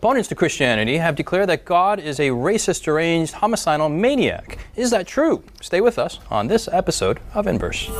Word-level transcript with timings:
Opponents 0.00 0.30
to 0.30 0.34
Christianity 0.34 0.96
have 0.96 1.14
declared 1.14 1.50
that 1.50 1.66
God 1.66 2.00
is 2.00 2.18
a 2.18 2.30
racist, 2.30 2.84
deranged, 2.84 3.34
homicidal 3.34 3.90
maniac. 3.90 4.58
Is 4.74 4.90
that 4.92 5.06
true? 5.06 5.44
Stay 5.60 5.82
with 5.82 5.98
us 5.98 6.18
on 6.30 6.46
this 6.46 6.70
episode 6.72 7.20
of 7.34 7.46
Inverse. 7.46 7.90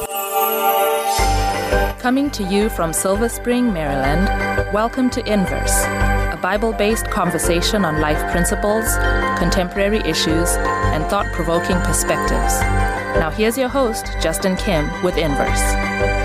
Coming 2.01 2.31
to 2.31 2.43
you 2.45 2.71
from 2.71 2.95
Silver 2.95 3.29
Spring, 3.29 3.71
Maryland, 3.71 4.29
welcome 4.73 5.11
to 5.11 5.21
Inverse, 5.31 5.85
a 5.85 6.39
Bible 6.41 6.73
based 6.73 7.05
conversation 7.11 7.85
on 7.85 8.01
life 8.01 8.33
principles, 8.33 8.97
contemporary 9.37 9.99
issues, 9.99 10.49
and 10.95 11.05
thought 11.11 11.27
provoking 11.35 11.77
perspectives. 11.83 12.61
Now, 13.21 13.29
here's 13.29 13.59
your 13.59 13.69
host, 13.69 14.07
Justin 14.23 14.57
Kim, 14.57 14.89
with 15.03 15.19
Inverse. 15.19 16.20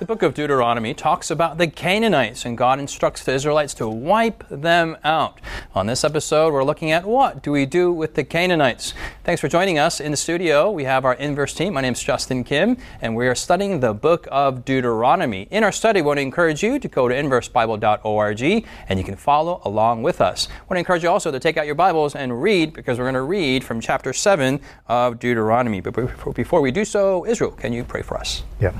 The 0.00 0.06
book 0.06 0.24
of 0.24 0.34
Deuteronomy 0.34 0.92
talks 0.92 1.30
about 1.30 1.56
the 1.56 1.68
Canaanites, 1.68 2.44
and 2.44 2.58
God 2.58 2.80
instructs 2.80 3.22
the 3.22 3.32
Israelites 3.32 3.74
to 3.74 3.88
wipe 3.88 4.42
them 4.50 4.96
out. 5.04 5.40
On 5.72 5.86
this 5.86 6.02
episode, 6.02 6.52
we're 6.52 6.64
looking 6.64 6.90
at 6.90 7.06
what 7.06 7.44
do 7.44 7.52
we 7.52 7.64
do 7.64 7.92
with 7.92 8.14
the 8.14 8.24
Canaanites. 8.24 8.92
Thanks 9.22 9.40
for 9.40 9.46
joining 9.46 9.78
us 9.78 10.00
in 10.00 10.10
the 10.10 10.16
studio. 10.16 10.68
We 10.68 10.82
have 10.82 11.04
our 11.04 11.14
inverse 11.14 11.54
team. 11.54 11.74
My 11.74 11.80
name 11.80 11.92
is 11.92 12.02
Justin 12.02 12.42
Kim, 12.42 12.76
and 13.00 13.14
we 13.14 13.28
are 13.28 13.36
studying 13.36 13.78
the 13.78 13.94
book 13.94 14.26
of 14.32 14.64
Deuteronomy. 14.64 15.46
In 15.52 15.62
our 15.62 15.70
study, 15.70 16.02
we 16.02 16.08
want 16.08 16.18
to 16.18 16.22
encourage 16.22 16.60
you 16.64 16.80
to 16.80 16.88
go 16.88 17.06
to 17.06 17.14
inversebible.org, 17.14 18.66
and 18.88 18.98
you 18.98 19.04
can 19.04 19.16
follow 19.16 19.62
along 19.64 20.02
with 20.02 20.20
us. 20.20 20.48
I 20.50 20.60
want 20.62 20.72
to 20.72 20.78
encourage 20.80 21.04
you 21.04 21.08
also 21.08 21.30
to 21.30 21.38
take 21.38 21.56
out 21.56 21.66
your 21.66 21.76
Bibles 21.76 22.16
and 22.16 22.42
read, 22.42 22.72
because 22.72 22.98
we're 22.98 23.04
going 23.04 23.14
to 23.14 23.22
read 23.22 23.62
from 23.62 23.80
chapter 23.80 24.12
7 24.12 24.60
of 24.88 25.20
Deuteronomy. 25.20 25.80
But 25.80 26.34
before 26.34 26.60
we 26.60 26.72
do 26.72 26.84
so, 26.84 27.24
Israel, 27.26 27.52
can 27.52 27.72
you 27.72 27.84
pray 27.84 28.02
for 28.02 28.18
us? 28.18 28.42
Yeah. 28.60 28.76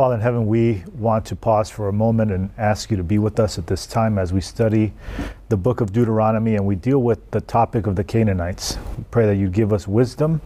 Father 0.00 0.14
in 0.14 0.22
heaven, 0.22 0.46
we 0.46 0.82
want 0.96 1.26
to 1.26 1.36
pause 1.36 1.68
for 1.68 1.86
a 1.86 1.92
moment 1.92 2.32
and 2.32 2.48
ask 2.56 2.90
you 2.90 2.96
to 2.96 3.04
be 3.04 3.18
with 3.18 3.38
us 3.38 3.58
at 3.58 3.66
this 3.66 3.86
time 3.86 4.18
as 4.18 4.32
we 4.32 4.40
study 4.40 4.94
the 5.50 5.56
book 5.56 5.80
of 5.80 5.92
Deuteronomy 5.92 6.54
and 6.54 6.64
we 6.64 6.76
deal 6.76 7.02
with 7.02 7.28
the 7.32 7.40
topic 7.40 7.88
of 7.88 7.96
the 7.96 8.04
Canaanites. 8.04 8.78
We 8.96 9.04
pray 9.10 9.26
that 9.26 9.34
you 9.34 9.48
give 9.48 9.72
us 9.72 9.88
wisdom, 9.88 10.40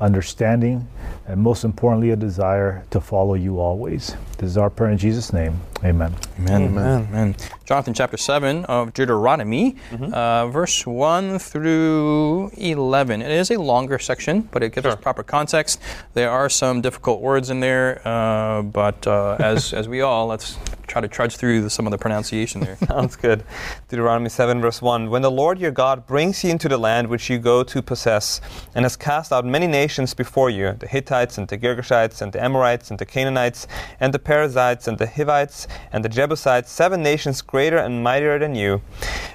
understanding, 0.00 0.88
and 1.26 1.38
most 1.38 1.62
importantly, 1.62 2.10
a 2.10 2.16
desire 2.16 2.82
to 2.90 2.98
follow 2.98 3.34
you 3.34 3.60
always. 3.60 4.16
This 4.38 4.50
is 4.50 4.56
our 4.56 4.70
prayer 4.70 4.92
in 4.92 4.98
Jesus' 4.98 5.30
name. 5.32 5.60
Amen. 5.84 6.14
Amen. 6.38 6.62
Amen. 6.62 7.08
Amen. 7.08 7.36
Jonathan 7.66 7.92
chapter 7.92 8.16
7 8.16 8.64
of 8.64 8.94
Deuteronomy, 8.94 9.76
mm-hmm. 9.90 10.14
uh, 10.14 10.46
verse 10.46 10.86
1 10.86 11.38
through 11.38 12.50
11. 12.56 13.22
It 13.22 13.30
is 13.30 13.50
a 13.50 13.60
longer 13.60 13.98
section, 13.98 14.42
but 14.52 14.62
it 14.62 14.72
gives 14.72 14.84
sure. 14.84 14.92
us 14.92 15.00
proper 15.00 15.22
context. 15.22 15.80
There 16.14 16.30
are 16.30 16.48
some 16.48 16.80
difficult 16.80 17.20
words 17.20 17.50
in 17.50 17.60
there, 17.60 18.00
uh, 18.06 18.62
but 18.62 19.06
uh, 19.06 19.36
as, 19.38 19.72
as 19.74 19.88
we 19.88 20.00
all, 20.00 20.28
let's 20.28 20.56
try 20.86 21.00
to 21.00 21.08
trudge 21.08 21.36
through 21.36 21.62
the, 21.62 21.70
some 21.70 21.86
of 21.86 21.90
the 21.90 21.98
pronunciation 21.98 22.60
there. 22.60 22.76
Sounds 22.86 23.16
good. 23.16 23.42
Deuteronomy 23.88 24.28
7, 24.28 24.45
verse 24.54 24.80
1. 24.80 25.10
When 25.10 25.22
the 25.22 25.30
Lord 25.30 25.58
your 25.58 25.70
God 25.70 26.06
brings 26.06 26.44
you 26.44 26.50
into 26.50 26.68
the 26.68 26.78
land 26.78 27.08
which 27.08 27.28
you 27.28 27.38
go 27.38 27.62
to 27.64 27.82
possess, 27.82 28.40
and 28.74 28.84
has 28.84 28.96
cast 28.96 29.32
out 29.32 29.44
many 29.44 29.66
nations 29.66 30.14
before 30.14 30.50
you, 30.50 30.72
the 30.78 30.86
Hittites, 30.86 31.38
and 31.38 31.48
the 31.48 31.58
Girgashites, 31.58 32.22
and 32.22 32.32
the 32.32 32.42
Amorites, 32.42 32.90
and 32.90 32.98
the 32.98 33.04
Canaanites, 33.04 33.66
and 34.00 34.14
the 34.14 34.18
Perizzites, 34.18 34.88
and 34.88 34.98
the 34.98 35.06
Hivites, 35.06 35.66
and 35.92 36.04
the 36.04 36.08
Jebusites, 36.08 36.70
seven 36.70 37.02
nations 37.02 37.42
greater 37.42 37.78
and 37.78 38.02
mightier 38.02 38.38
than 38.38 38.54
you. 38.54 38.82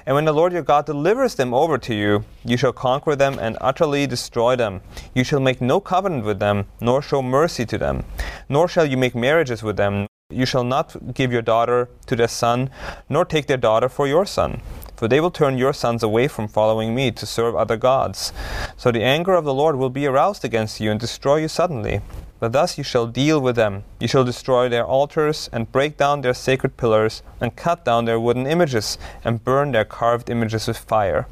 And 0.06 0.14
when 0.14 0.24
the 0.24 0.32
Lord 0.32 0.52
your 0.52 0.62
God 0.62 0.86
delivers 0.86 1.34
them 1.34 1.52
over 1.52 1.78
to 1.78 1.94
you, 1.94 2.24
you 2.44 2.56
shall 2.56 2.72
conquer 2.72 3.14
them 3.14 3.38
and 3.38 3.58
utterly 3.60 4.06
destroy 4.06 4.56
them. 4.56 4.80
You 5.14 5.24
shall 5.24 5.40
make 5.40 5.60
no 5.60 5.80
covenant 5.80 6.24
with 6.24 6.38
them, 6.38 6.66
nor 6.80 7.02
show 7.02 7.22
mercy 7.22 7.64
to 7.66 7.78
them, 7.78 8.04
nor 8.48 8.66
shall 8.66 8.86
you 8.86 8.96
make 8.96 9.14
marriages 9.14 9.62
with 9.62 9.76
them 9.76 10.06
you 10.32 10.46
shall 10.46 10.64
not 10.64 11.14
give 11.14 11.32
your 11.32 11.42
daughter 11.42 11.88
to 12.06 12.16
their 12.16 12.28
son, 12.28 12.70
nor 13.08 13.24
take 13.24 13.46
their 13.46 13.56
daughter 13.56 13.88
for 13.88 14.06
your 14.06 14.26
son. 14.26 14.60
For 14.96 15.08
they 15.08 15.20
will 15.20 15.30
turn 15.30 15.58
your 15.58 15.72
sons 15.72 16.02
away 16.02 16.28
from 16.28 16.46
following 16.48 16.94
me 16.94 17.10
to 17.10 17.26
serve 17.26 17.56
other 17.56 17.76
gods. 17.76 18.32
So 18.76 18.92
the 18.92 19.02
anger 19.02 19.34
of 19.34 19.44
the 19.44 19.54
Lord 19.54 19.76
will 19.76 19.90
be 19.90 20.06
aroused 20.06 20.44
against 20.44 20.80
you 20.80 20.90
and 20.90 21.00
destroy 21.00 21.36
you 21.36 21.48
suddenly. 21.48 22.00
But 22.38 22.52
thus 22.52 22.76
you 22.76 22.84
shall 22.84 23.06
deal 23.06 23.40
with 23.40 23.56
them. 23.56 23.84
You 24.00 24.08
shall 24.08 24.24
destroy 24.24 24.68
their 24.68 24.84
altars, 24.84 25.48
and 25.52 25.70
break 25.70 25.96
down 25.96 26.20
their 26.20 26.34
sacred 26.34 26.76
pillars, 26.76 27.22
and 27.40 27.54
cut 27.54 27.84
down 27.84 28.04
their 28.04 28.18
wooden 28.18 28.46
images, 28.46 28.98
and 29.24 29.44
burn 29.44 29.72
their 29.72 29.84
carved 29.84 30.28
images 30.28 30.66
with 30.66 30.78
fire. 30.78 31.28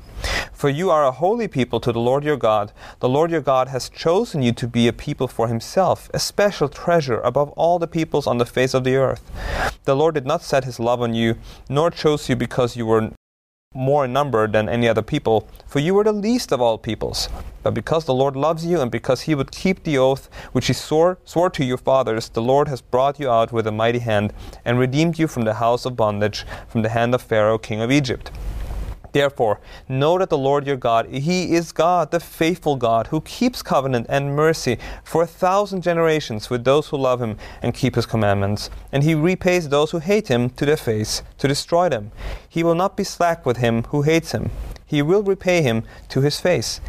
For 0.52 0.68
you 0.68 0.90
are 0.90 1.04
a 1.04 1.12
holy 1.12 1.48
people 1.48 1.80
to 1.80 1.92
the 1.92 2.00
Lord 2.00 2.24
your 2.24 2.36
God. 2.36 2.72
The 3.00 3.08
Lord 3.08 3.30
your 3.30 3.40
God 3.40 3.68
has 3.68 3.88
chosen 3.88 4.42
you 4.42 4.52
to 4.52 4.68
be 4.68 4.88
a 4.88 4.92
people 4.92 5.28
for 5.28 5.48
himself, 5.48 6.10
a 6.12 6.18
special 6.18 6.68
treasure 6.68 7.20
above 7.20 7.50
all 7.50 7.78
the 7.78 7.86
peoples 7.86 8.26
on 8.26 8.38
the 8.38 8.46
face 8.46 8.74
of 8.74 8.84
the 8.84 8.96
earth. 8.96 9.22
The 9.84 9.96
Lord 9.96 10.14
did 10.14 10.26
not 10.26 10.42
set 10.42 10.64
his 10.64 10.78
love 10.78 11.00
on 11.00 11.14
you, 11.14 11.36
nor 11.68 11.90
chose 11.90 12.28
you 12.28 12.36
because 12.36 12.76
you 12.76 12.86
were 12.86 13.10
more 13.74 14.04
in 14.04 14.12
number 14.12 14.48
than 14.48 14.68
any 14.68 14.88
other 14.88 15.00
people, 15.00 15.48
for 15.64 15.78
you 15.78 15.94
were 15.94 16.02
the 16.02 16.12
least 16.12 16.50
of 16.50 16.60
all 16.60 16.76
peoples. 16.76 17.28
But 17.62 17.72
because 17.72 18.04
the 18.04 18.12
Lord 18.12 18.34
loves 18.34 18.66
you, 18.66 18.80
and 18.80 18.90
because 18.90 19.20
he 19.22 19.34
would 19.36 19.52
keep 19.52 19.84
the 19.84 19.96
oath 19.96 20.28
which 20.50 20.66
he 20.66 20.72
swore, 20.72 21.18
swore 21.24 21.50
to 21.50 21.64
your 21.64 21.78
fathers, 21.78 22.28
the 22.30 22.42
Lord 22.42 22.66
has 22.66 22.80
brought 22.80 23.20
you 23.20 23.30
out 23.30 23.52
with 23.52 23.68
a 23.68 23.72
mighty 23.72 24.00
hand, 24.00 24.32
and 24.64 24.80
redeemed 24.80 25.20
you 25.20 25.28
from 25.28 25.44
the 25.44 25.54
house 25.54 25.86
of 25.86 25.94
bondage, 25.94 26.44
from 26.66 26.82
the 26.82 26.88
hand 26.88 27.14
of 27.14 27.22
Pharaoh 27.22 27.58
king 27.58 27.80
of 27.80 27.92
Egypt. 27.92 28.32
Therefore, 29.12 29.60
know 29.88 30.18
that 30.18 30.30
the 30.30 30.38
Lord 30.38 30.66
your 30.66 30.76
God, 30.76 31.06
He 31.06 31.54
is 31.54 31.72
God, 31.72 32.10
the 32.10 32.20
faithful 32.20 32.76
God, 32.76 33.08
who 33.08 33.20
keeps 33.20 33.62
covenant 33.62 34.06
and 34.08 34.36
mercy 34.36 34.78
for 35.04 35.22
a 35.22 35.26
thousand 35.26 35.82
generations 35.82 36.50
with 36.50 36.64
those 36.64 36.88
who 36.88 36.96
love 36.96 37.20
Him 37.20 37.36
and 37.62 37.74
keep 37.74 37.94
His 37.94 38.06
commandments. 38.06 38.70
And 38.92 39.02
He 39.02 39.14
repays 39.14 39.68
those 39.68 39.90
who 39.90 39.98
hate 39.98 40.28
Him 40.28 40.50
to 40.50 40.66
their 40.66 40.76
face, 40.76 41.22
to 41.38 41.48
destroy 41.48 41.88
them. 41.88 42.12
He 42.48 42.62
will 42.62 42.74
not 42.74 42.96
be 42.96 43.04
slack 43.04 43.46
with 43.46 43.58
him 43.58 43.84
who 43.84 44.02
hates 44.02 44.32
Him. 44.32 44.50
He 44.90 45.02
will 45.02 45.22
repay 45.22 45.62
him 45.62 45.84
to 46.08 46.20
his 46.20 46.40
face. 46.40 46.80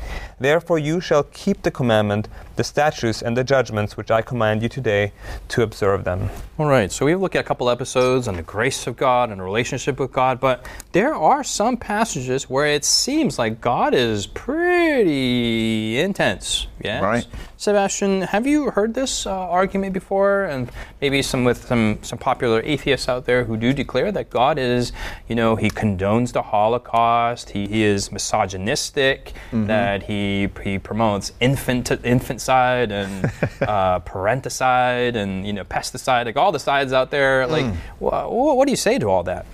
Therefore, 0.41 0.79
you 0.79 1.00
shall 1.00 1.24
keep 1.25 1.62
the 1.62 1.69
commandment, 1.69 2.28
the 2.56 2.63
statutes, 2.63 3.22
and 3.22 3.38
the 3.38 3.44
judgments 3.44 3.96
which 3.96 4.09
I 4.09 4.24
command 4.24 4.63
you 4.63 4.69
today 4.69 5.13
to 5.50 5.62
observe 5.62 6.03
them. 6.03 6.31
All 6.57 6.66
right, 6.66 6.91
so 6.91 7.06
we've 7.06 7.22
looked 7.22 7.35
at 7.35 7.41
a 7.46 7.47
couple 7.47 7.69
episodes 7.69 8.28
on 8.28 8.38
the 8.38 8.41
grace 8.41 8.88
of 8.88 8.97
God 8.97 9.30
and 9.30 9.40
relationship 9.44 10.00
with 10.00 10.12
God, 10.12 10.40
but 10.40 10.66
there 10.94 11.13
are 11.13 11.44
some 11.44 11.78
passages 11.78 12.50
where 12.50 12.66
it 12.66 12.84
seems 12.84 13.38
like 13.38 13.62
God 13.62 13.94
is 13.94 14.25
pretty 14.25 16.00
intense. 16.00 16.66
Yes? 16.84 17.03
Right. 17.03 17.28
Sebastien, 17.57 18.24
have 18.24 18.47
you 18.47 18.72
heard 18.72 18.96
this 18.96 19.28
uh, 19.28 19.31
argument 19.31 19.94
before? 19.94 20.46
And 20.46 20.72
maybe 21.00 21.22
some 21.22 21.44
with 21.44 21.68
some, 21.68 22.00
some 22.01 22.18
popular 22.18 22.59
atheists 22.63 23.07
out 23.07 23.25
there 23.25 23.44
who 23.44 23.56
do 23.56 23.72
declare 23.72 24.12
that 24.12 24.31
God 24.31 24.57
is, 24.57 24.91
you 25.28 25.35
know, 25.35 25.56
he 25.56 25.69
condones 25.69 26.34
the 26.34 26.41
Holocaust, 26.41 27.51
he, 27.51 27.68
he 27.68 27.84
is 27.84 28.12
misogynistic, 28.12 29.34
mm-hmm. 29.51 29.68
that 29.68 30.03
he, 30.03 30.31
he 30.64 30.80
promotes 30.80 31.31
infant 31.40 31.92
infanticide 31.92 32.92
and 32.92 33.25
uh, 33.62 34.00
parenticide 34.02 35.16
and, 35.16 35.46
you 35.46 35.53
know, 35.53 35.64
pesticide, 35.64 36.25
like 36.25 36.38
all 36.38 36.52
the 36.52 36.59
sides 36.59 36.94
out 36.94 37.12
there. 37.12 37.47
Like, 37.47 37.66
mm. 37.66 37.75
wh- 38.00 38.56
what 38.58 38.66
do 38.66 38.72
you 38.72 38.78
say 38.78 39.00
to 39.00 39.08
all 39.08 39.24
that? 39.24 39.46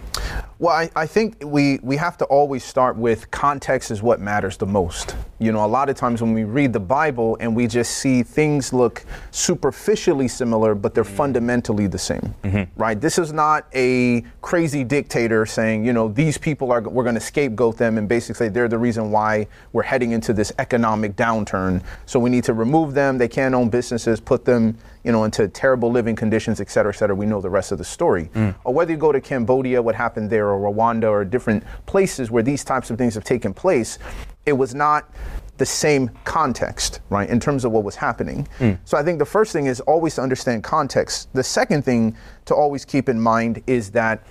Well, 0.59 0.73
I, 0.73 0.89
I, 0.95 1.05
think 1.05 1.43
we, 1.45 1.79
we 1.83 1.97
have 1.97 2.17
to 2.17 2.25
always 2.25 2.63
start 2.63 2.97
with 2.97 3.29
context 3.29 3.91
is 3.91 4.01
what 4.01 4.19
matters 4.19 4.57
the 4.57 4.65
most. 4.65 5.15
You 5.37 5.51
know, 5.51 5.63
a 5.63 5.67
lot 5.67 5.87
of 5.87 5.95
times 5.95 6.19
when 6.19 6.33
we 6.33 6.45
read 6.45 6.73
the 6.73 6.79
Bible 6.79 7.37
and 7.39 7.55
we 7.55 7.67
just 7.67 7.97
see 7.97 8.23
things 8.23 8.73
look 8.73 9.05
superficially 9.29 10.27
similar, 10.27 10.73
but 10.73 10.95
they're 10.95 11.03
mm-hmm. 11.03 11.15
fundamentally 11.15 11.85
the 11.85 11.99
same, 11.99 12.33
mm-hmm. 12.43 12.81
right? 12.81 12.99
This 12.99 13.19
is 13.19 13.31
not 13.31 13.67
a 13.75 14.21
crazy 14.41 14.83
dictator 14.83 15.45
saying, 15.45 15.85
you 15.85 15.93
know, 15.93 16.07
these 16.07 16.39
people 16.39 16.71
are, 16.71 16.81
we're 16.81 17.03
going 17.03 17.13
to 17.13 17.21
scapegoat 17.21 17.77
them 17.77 17.99
and 17.99 18.09
basically 18.09 18.49
they're 18.49 18.67
the 18.67 18.79
reason 18.79 19.11
why 19.11 19.45
we're 19.73 19.83
heading 19.83 20.11
into 20.11 20.33
this 20.33 20.51
economic 20.57 21.15
downturn. 21.15 21.83
So 22.07 22.19
we 22.19 22.31
need 22.31 22.45
to 22.45 22.53
remove 22.53 22.95
them. 22.95 23.19
They 23.19 23.27
can't 23.27 23.53
own 23.53 23.69
businesses, 23.69 24.19
put 24.19 24.43
them 24.43 24.75
you 25.03 25.11
know, 25.11 25.23
into 25.23 25.47
terrible 25.47 25.91
living 25.91 26.15
conditions, 26.15 26.59
et 26.61 26.69
cetera, 26.69 26.91
et 26.91 26.97
cetera. 26.97 27.15
We 27.15 27.25
know 27.25 27.41
the 27.41 27.49
rest 27.49 27.71
of 27.71 27.77
the 27.77 27.83
story. 27.83 28.29
Mm. 28.33 28.55
Or 28.63 28.73
whether 28.73 28.91
you 28.91 28.97
go 28.97 29.11
to 29.11 29.21
Cambodia, 29.21 29.81
what 29.81 29.95
happened 29.95 30.29
there, 30.29 30.49
or 30.49 30.71
Rwanda, 30.71 31.09
or 31.09 31.23
different 31.25 31.63
places 31.85 32.31
where 32.31 32.43
these 32.43 32.63
types 32.63 32.89
of 32.89 32.97
things 32.97 33.13
have 33.15 33.23
taken 33.23 33.53
place, 33.53 33.99
it 34.45 34.53
was 34.53 34.73
not 34.73 35.09
the 35.57 35.65
same 35.65 36.09
context, 36.23 36.99
right, 37.09 37.29
in 37.29 37.39
terms 37.39 37.65
of 37.65 37.71
what 37.71 37.83
was 37.83 37.95
happening. 37.95 38.47
Mm. 38.59 38.77
So 38.85 38.97
I 38.97 39.03
think 39.03 39.19
the 39.19 39.25
first 39.25 39.51
thing 39.53 39.65
is 39.65 39.79
always 39.81 40.15
to 40.15 40.21
understand 40.21 40.63
context. 40.63 41.29
The 41.33 41.43
second 41.43 41.83
thing 41.83 42.15
to 42.45 42.55
always 42.55 42.85
keep 42.85 43.09
in 43.09 43.19
mind 43.19 43.63
is 43.65 43.91
that 43.91 44.23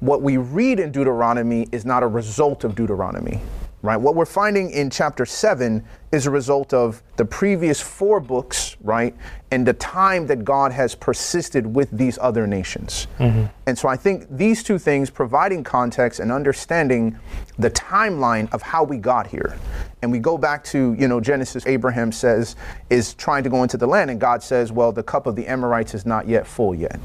what 0.00 0.22
we 0.22 0.36
read 0.36 0.80
in 0.80 0.90
Deuteronomy 0.90 1.68
is 1.70 1.84
not 1.84 2.02
a 2.02 2.08
result 2.08 2.64
of 2.64 2.74
Deuteronomy 2.74 3.40
right? 3.82 3.96
What 3.96 4.14
we're 4.14 4.24
finding 4.24 4.70
in 4.70 4.90
chapter 4.90 5.26
7 5.26 5.84
is 6.12 6.26
a 6.26 6.30
result 6.30 6.72
of 6.72 7.02
the 7.16 7.24
previous 7.24 7.80
four 7.80 8.20
books, 8.20 8.76
right? 8.80 9.14
And 9.52 9.66
the 9.66 9.74
time 9.74 10.26
that 10.28 10.44
God 10.44 10.72
has 10.72 10.94
persisted 10.94 11.66
with 11.66 11.90
these 11.90 12.18
other 12.20 12.46
nations. 12.46 13.06
Mm-hmm. 13.18 13.44
And 13.66 13.78
so 13.78 13.86
I 13.88 13.96
think 13.96 14.26
these 14.30 14.62
two 14.62 14.78
things, 14.78 15.10
providing 15.10 15.62
context 15.62 16.20
and 16.20 16.32
understanding 16.32 17.18
the 17.58 17.70
timeline 17.70 18.52
of 18.52 18.62
how 18.62 18.82
we 18.82 18.96
got 18.96 19.26
here, 19.26 19.54
And 20.02 20.10
we 20.10 20.18
go 20.18 20.36
back 20.36 20.64
to, 20.64 20.94
you 20.98 21.06
know, 21.06 21.20
Genesis, 21.20 21.64
Abraham 21.64 22.10
says, 22.10 22.56
is 22.90 23.14
trying 23.14 23.44
to 23.44 23.50
go 23.50 23.62
into 23.62 23.76
the 23.76 23.86
land, 23.86 24.10
and 24.10 24.20
God 24.20 24.42
says, 24.42 24.72
well, 24.72 24.90
the 24.90 25.02
cup 25.02 25.26
of 25.26 25.36
the 25.36 25.46
Amorites 25.46 25.94
is 25.94 26.04
not 26.04 26.26
yet 26.26 26.44
full 26.44 26.74
yet. 26.74 26.98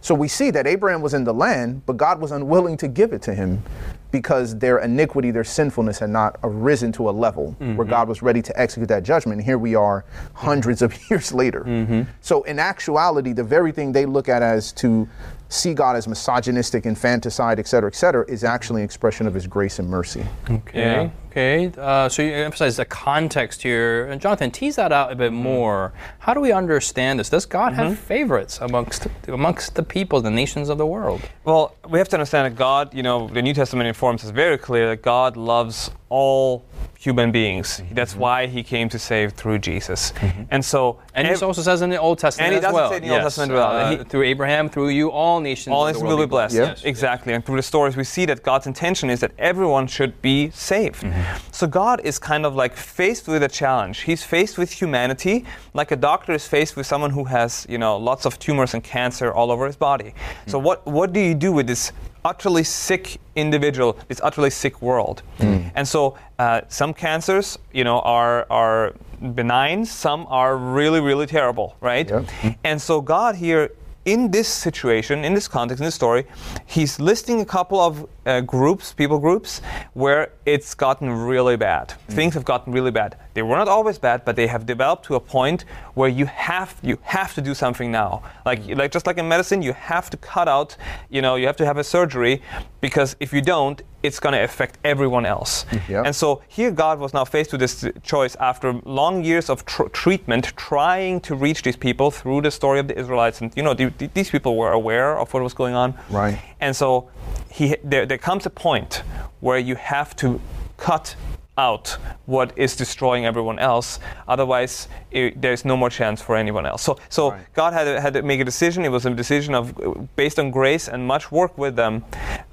So 0.00 0.14
we 0.14 0.28
see 0.28 0.52
that 0.52 0.66
Abraham 0.66 1.02
was 1.02 1.14
in 1.14 1.24
the 1.24 1.34
land, 1.34 1.84
but 1.84 1.96
God 1.96 2.20
was 2.20 2.30
unwilling 2.30 2.76
to 2.76 2.86
give 2.86 3.12
it 3.12 3.22
to 3.22 3.34
him 3.34 3.62
because 4.10 4.56
their 4.56 4.78
iniquity, 4.78 5.30
their 5.30 5.44
sinfulness 5.44 5.98
had 5.98 6.10
not 6.10 6.38
arisen 6.42 6.92
to 6.92 7.10
a 7.10 7.12
level 7.12 7.56
mm-hmm. 7.60 7.76
where 7.76 7.86
God 7.86 8.08
was 8.08 8.22
ready 8.22 8.40
to 8.40 8.58
execute 8.58 8.88
that 8.88 9.02
judgment. 9.02 9.38
And 9.38 9.44
here 9.44 9.58
we 9.58 9.74
are 9.74 10.04
hundreds 10.34 10.80
of 10.80 10.96
years 11.10 11.32
later. 11.32 11.60
Mm-hmm. 11.60 11.77
Mm-hmm. 11.86 12.10
So, 12.20 12.42
in 12.42 12.58
actuality, 12.58 13.32
the 13.32 13.44
very 13.44 13.72
thing 13.72 13.92
they 13.92 14.06
look 14.06 14.28
at 14.28 14.42
as 14.42 14.72
to 14.72 15.08
see 15.48 15.74
God 15.74 15.96
as 15.96 16.06
misogynistic, 16.06 16.86
infanticide, 16.86 17.58
et 17.58 17.66
cetera, 17.66 17.88
et 17.88 17.94
cetera, 17.94 18.24
is 18.28 18.44
actually 18.44 18.82
an 18.82 18.84
expression 18.84 19.26
of 19.26 19.34
His 19.34 19.46
grace 19.46 19.78
and 19.78 19.88
mercy. 19.88 20.24
Okay. 20.50 20.80
Yeah. 20.80 21.10
Okay. 21.30 21.70
Uh, 21.76 22.08
so 22.08 22.22
you 22.22 22.32
emphasize 22.32 22.76
the 22.76 22.84
context 22.84 23.62
here, 23.62 24.06
and 24.06 24.20
Jonathan, 24.20 24.50
tease 24.50 24.76
that 24.76 24.92
out 24.92 25.12
a 25.12 25.14
bit 25.14 25.30
mm-hmm. 25.30 25.42
more. 25.42 25.92
How 26.18 26.34
do 26.34 26.40
we 26.40 26.52
understand 26.52 27.20
this? 27.20 27.28
Does 27.28 27.46
God 27.46 27.72
mm-hmm. 27.72 27.82
have 27.82 27.98
favorites 27.98 28.58
amongst 28.60 29.06
amongst 29.28 29.74
the 29.74 29.82
people, 29.82 30.20
the 30.20 30.30
nations 30.30 30.68
of 30.68 30.78
the 30.78 30.86
world? 30.86 31.20
Well, 31.44 31.76
we 31.88 31.98
have 31.98 32.08
to 32.08 32.16
understand 32.16 32.52
that 32.52 32.58
God, 32.58 32.92
you 32.94 33.02
know, 33.02 33.28
the 33.28 33.42
New 33.42 33.54
Testament 33.54 33.88
informs 33.88 34.24
us 34.24 34.30
very 34.30 34.58
clear 34.58 34.88
that 34.88 35.02
God 35.02 35.36
loves 35.36 35.90
all 36.08 36.64
human 36.98 37.30
beings. 37.30 37.80
Mm-hmm. 37.80 37.94
That's 37.94 38.16
why 38.16 38.46
he 38.46 38.62
came 38.62 38.88
to 38.88 38.98
save 38.98 39.32
through 39.34 39.58
Jesus. 39.58 40.12
Mm-hmm. 40.12 40.42
And 40.50 40.64
so, 40.64 40.98
and 41.14 41.28
he 41.28 41.34
also 41.34 41.62
says 41.62 41.82
in 41.82 41.90
the 41.90 42.00
Old 42.00 42.18
Testament 42.18 42.54
and 42.54 42.54
he 42.56 42.60
does 42.60 42.74
well. 42.74 42.90
say 42.90 42.96
in 42.96 43.02
the 43.02 43.08
yes. 43.08 43.14
Old 43.14 43.22
Testament 43.22 43.52
well. 43.52 43.70
Uh, 43.70 43.90
he, 43.98 44.04
through 44.04 44.22
Abraham, 44.24 44.68
through 44.68 44.88
you, 44.88 45.10
all 45.10 45.37
nations, 45.40 45.72
all 45.74 45.86
nations 45.86 46.02
will 46.02 46.18
be 46.18 46.26
blessed. 46.26 46.56
blessed. 46.56 46.82
Yes. 46.82 46.84
Exactly. 46.84 47.32
And 47.32 47.44
through 47.44 47.56
the 47.56 47.62
stories, 47.62 47.96
we 47.96 48.04
see 48.04 48.26
that 48.26 48.42
God's 48.42 48.66
intention 48.66 49.10
is 49.10 49.20
that 49.20 49.32
everyone 49.38 49.86
should 49.86 50.20
be 50.22 50.50
saved. 50.50 51.02
Mm-hmm. 51.02 51.52
So 51.52 51.66
God 51.66 52.00
is 52.04 52.18
kind 52.18 52.46
of 52.46 52.54
like 52.54 52.76
faced 52.76 53.28
with 53.28 53.42
a 53.42 53.48
challenge. 53.48 54.00
He's 54.00 54.22
faced 54.22 54.58
with 54.58 54.70
humanity, 54.72 55.44
like 55.74 55.90
a 55.90 55.96
doctor 55.96 56.32
is 56.32 56.46
faced 56.46 56.76
with 56.76 56.86
someone 56.86 57.10
who 57.10 57.24
has, 57.24 57.66
you 57.68 57.78
know, 57.78 57.96
lots 57.96 58.26
of 58.26 58.38
tumors 58.38 58.74
and 58.74 58.82
cancer 58.82 59.32
all 59.32 59.50
over 59.50 59.66
his 59.66 59.76
body. 59.76 60.14
So 60.46 60.58
mm. 60.58 60.62
what 60.62 60.86
what 60.86 61.12
do 61.12 61.20
you 61.20 61.34
do 61.34 61.52
with 61.52 61.66
this 61.66 61.92
utterly 62.24 62.64
sick 62.64 63.18
individual, 63.36 63.98
this 64.08 64.20
utterly 64.22 64.50
sick 64.50 64.82
world. 64.82 65.22
Mm. 65.38 65.72
And 65.74 65.86
so 65.86 66.18
uh, 66.38 66.62
some 66.68 66.92
cancers, 66.92 67.58
you 67.72 67.84
know, 67.84 68.00
are 68.00 68.46
are 68.50 68.94
benign, 69.34 69.84
some 69.84 70.26
are 70.28 70.56
really, 70.56 71.00
really 71.00 71.26
terrible, 71.26 71.76
right? 71.80 72.08
Yep. 72.08 72.24
And 72.64 72.80
so 72.80 73.00
God 73.00 73.34
here 73.36 73.70
in 74.08 74.30
this 74.30 74.48
situation, 74.48 75.22
in 75.22 75.34
this 75.34 75.46
context, 75.46 75.80
in 75.80 75.84
this 75.84 75.94
story, 75.94 76.24
he's 76.64 76.98
listing 76.98 77.42
a 77.42 77.44
couple 77.44 77.78
of 77.78 78.08
uh, 78.24 78.40
groups, 78.40 78.94
people 78.94 79.18
groups, 79.18 79.60
where 79.92 80.32
it's 80.46 80.74
gotten 80.74 81.10
really 81.10 81.56
bad. 81.56 81.88
Mm. 81.88 82.14
Things 82.14 82.34
have 82.34 82.44
gotten 82.44 82.72
really 82.72 82.90
bad. 82.90 83.18
They 83.34 83.42
were 83.42 83.56
not 83.56 83.68
always 83.68 83.98
bad, 83.98 84.24
but 84.24 84.34
they 84.34 84.46
have 84.46 84.64
developed 84.64 85.04
to 85.06 85.16
a 85.16 85.20
point 85.20 85.66
where 85.92 86.08
you 86.08 86.24
have 86.24 86.74
you 86.82 86.98
have 87.02 87.34
to 87.34 87.42
do 87.42 87.54
something 87.54 87.90
now. 87.92 88.22
Like 88.46 88.62
mm. 88.62 88.78
like 88.78 88.92
just 88.92 89.06
like 89.06 89.18
in 89.18 89.28
medicine, 89.28 89.60
you 89.60 89.74
have 89.74 90.08
to 90.08 90.16
cut 90.16 90.48
out. 90.48 90.76
You 91.10 91.20
know, 91.20 91.36
you 91.36 91.46
have 91.46 91.58
to 91.58 91.66
have 91.66 91.76
a 91.76 91.84
surgery 91.84 92.40
because 92.80 93.14
if 93.20 93.32
you 93.34 93.42
don't, 93.42 93.82
it's 94.08 94.20
going 94.20 94.32
to 94.32 94.42
affect 94.42 94.78
everyone 94.84 95.26
else. 95.26 95.66
Yep. 95.88 96.06
And 96.06 96.14
so 96.22 96.42
here, 96.48 96.70
God 96.70 96.98
was 96.98 97.12
now 97.12 97.24
faced 97.24 97.52
with 97.52 97.60
this 97.60 97.74
choice 98.02 98.34
after 98.50 98.66
long 98.84 99.24
years 99.24 99.50
of 99.50 99.64
tr- 99.64 99.90
treatment, 100.02 100.44
trying 100.56 101.20
to 101.28 101.32
reach 101.46 101.60
these 101.62 101.76
people 101.76 102.10
through 102.10 102.40
the 102.42 102.50
story 102.50 102.78
of 102.80 102.86
the 102.88 102.98
Israelites. 102.98 103.40
And 103.40 103.52
you 103.56 103.62
know, 103.62 103.74
the, 103.74 103.86
the, 103.98 104.06
these 104.14 104.30
people 104.30 104.52
were 104.56 104.72
aware 104.72 105.10
of 105.18 105.32
what 105.32 105.42
was 105.42 105.54
going 105.54 105.74
on. 105.74 105.94
Right. 106.10 106.38
And 106.60 106.74
so 106.74 107.10
he, 107.50 107.76
there, 107.84 108.06
there 108.06 108.18
comes 108.18 108.46
a 108.46 108.50
point 108.50 109.02
where 109.40 109.58
you 109.58 109.76
have 109.76 110.16
to 110.16 110.40
cut 110.76 111.16
out 111.58 111.98
what 112.26 112.56
is 112.56 112.76
destroying 112.76 113.26
everyone 113.26 113.58
else. 113.58 113.98
Otherwise, 114.28 114.88
it, 115.10 115.40
there's 115.42 115.64
no 115.64 115.76
more 115.76 115.90
chance 115.90 116.22
for 116.22 116.36
anyone 116.36 116.64
else. 116.64 116.82
So, 116.82 116.98
so 117.08 117.32
right. 117.32 117.54
God 117.54 117.72
had 117.72 117.84
to, 117.84 118.00
had 118.00 118.14
to 118.14 118.22
make 118.22 118.40
a 118.40 118.44
decision. 118.44 118.84
It 118.84 118.90
was 118.90 119.04
a 119.04 119.10
decision 119.10 119.54
of 119.54 119.74
based 120.16 120.38
on 120.38 120.50
grace 120.50 120.88
and 120.88 121.06
much 121.06 121.30
work 121.32 121.58
with 121.58 121.76
them. 121.76 122.04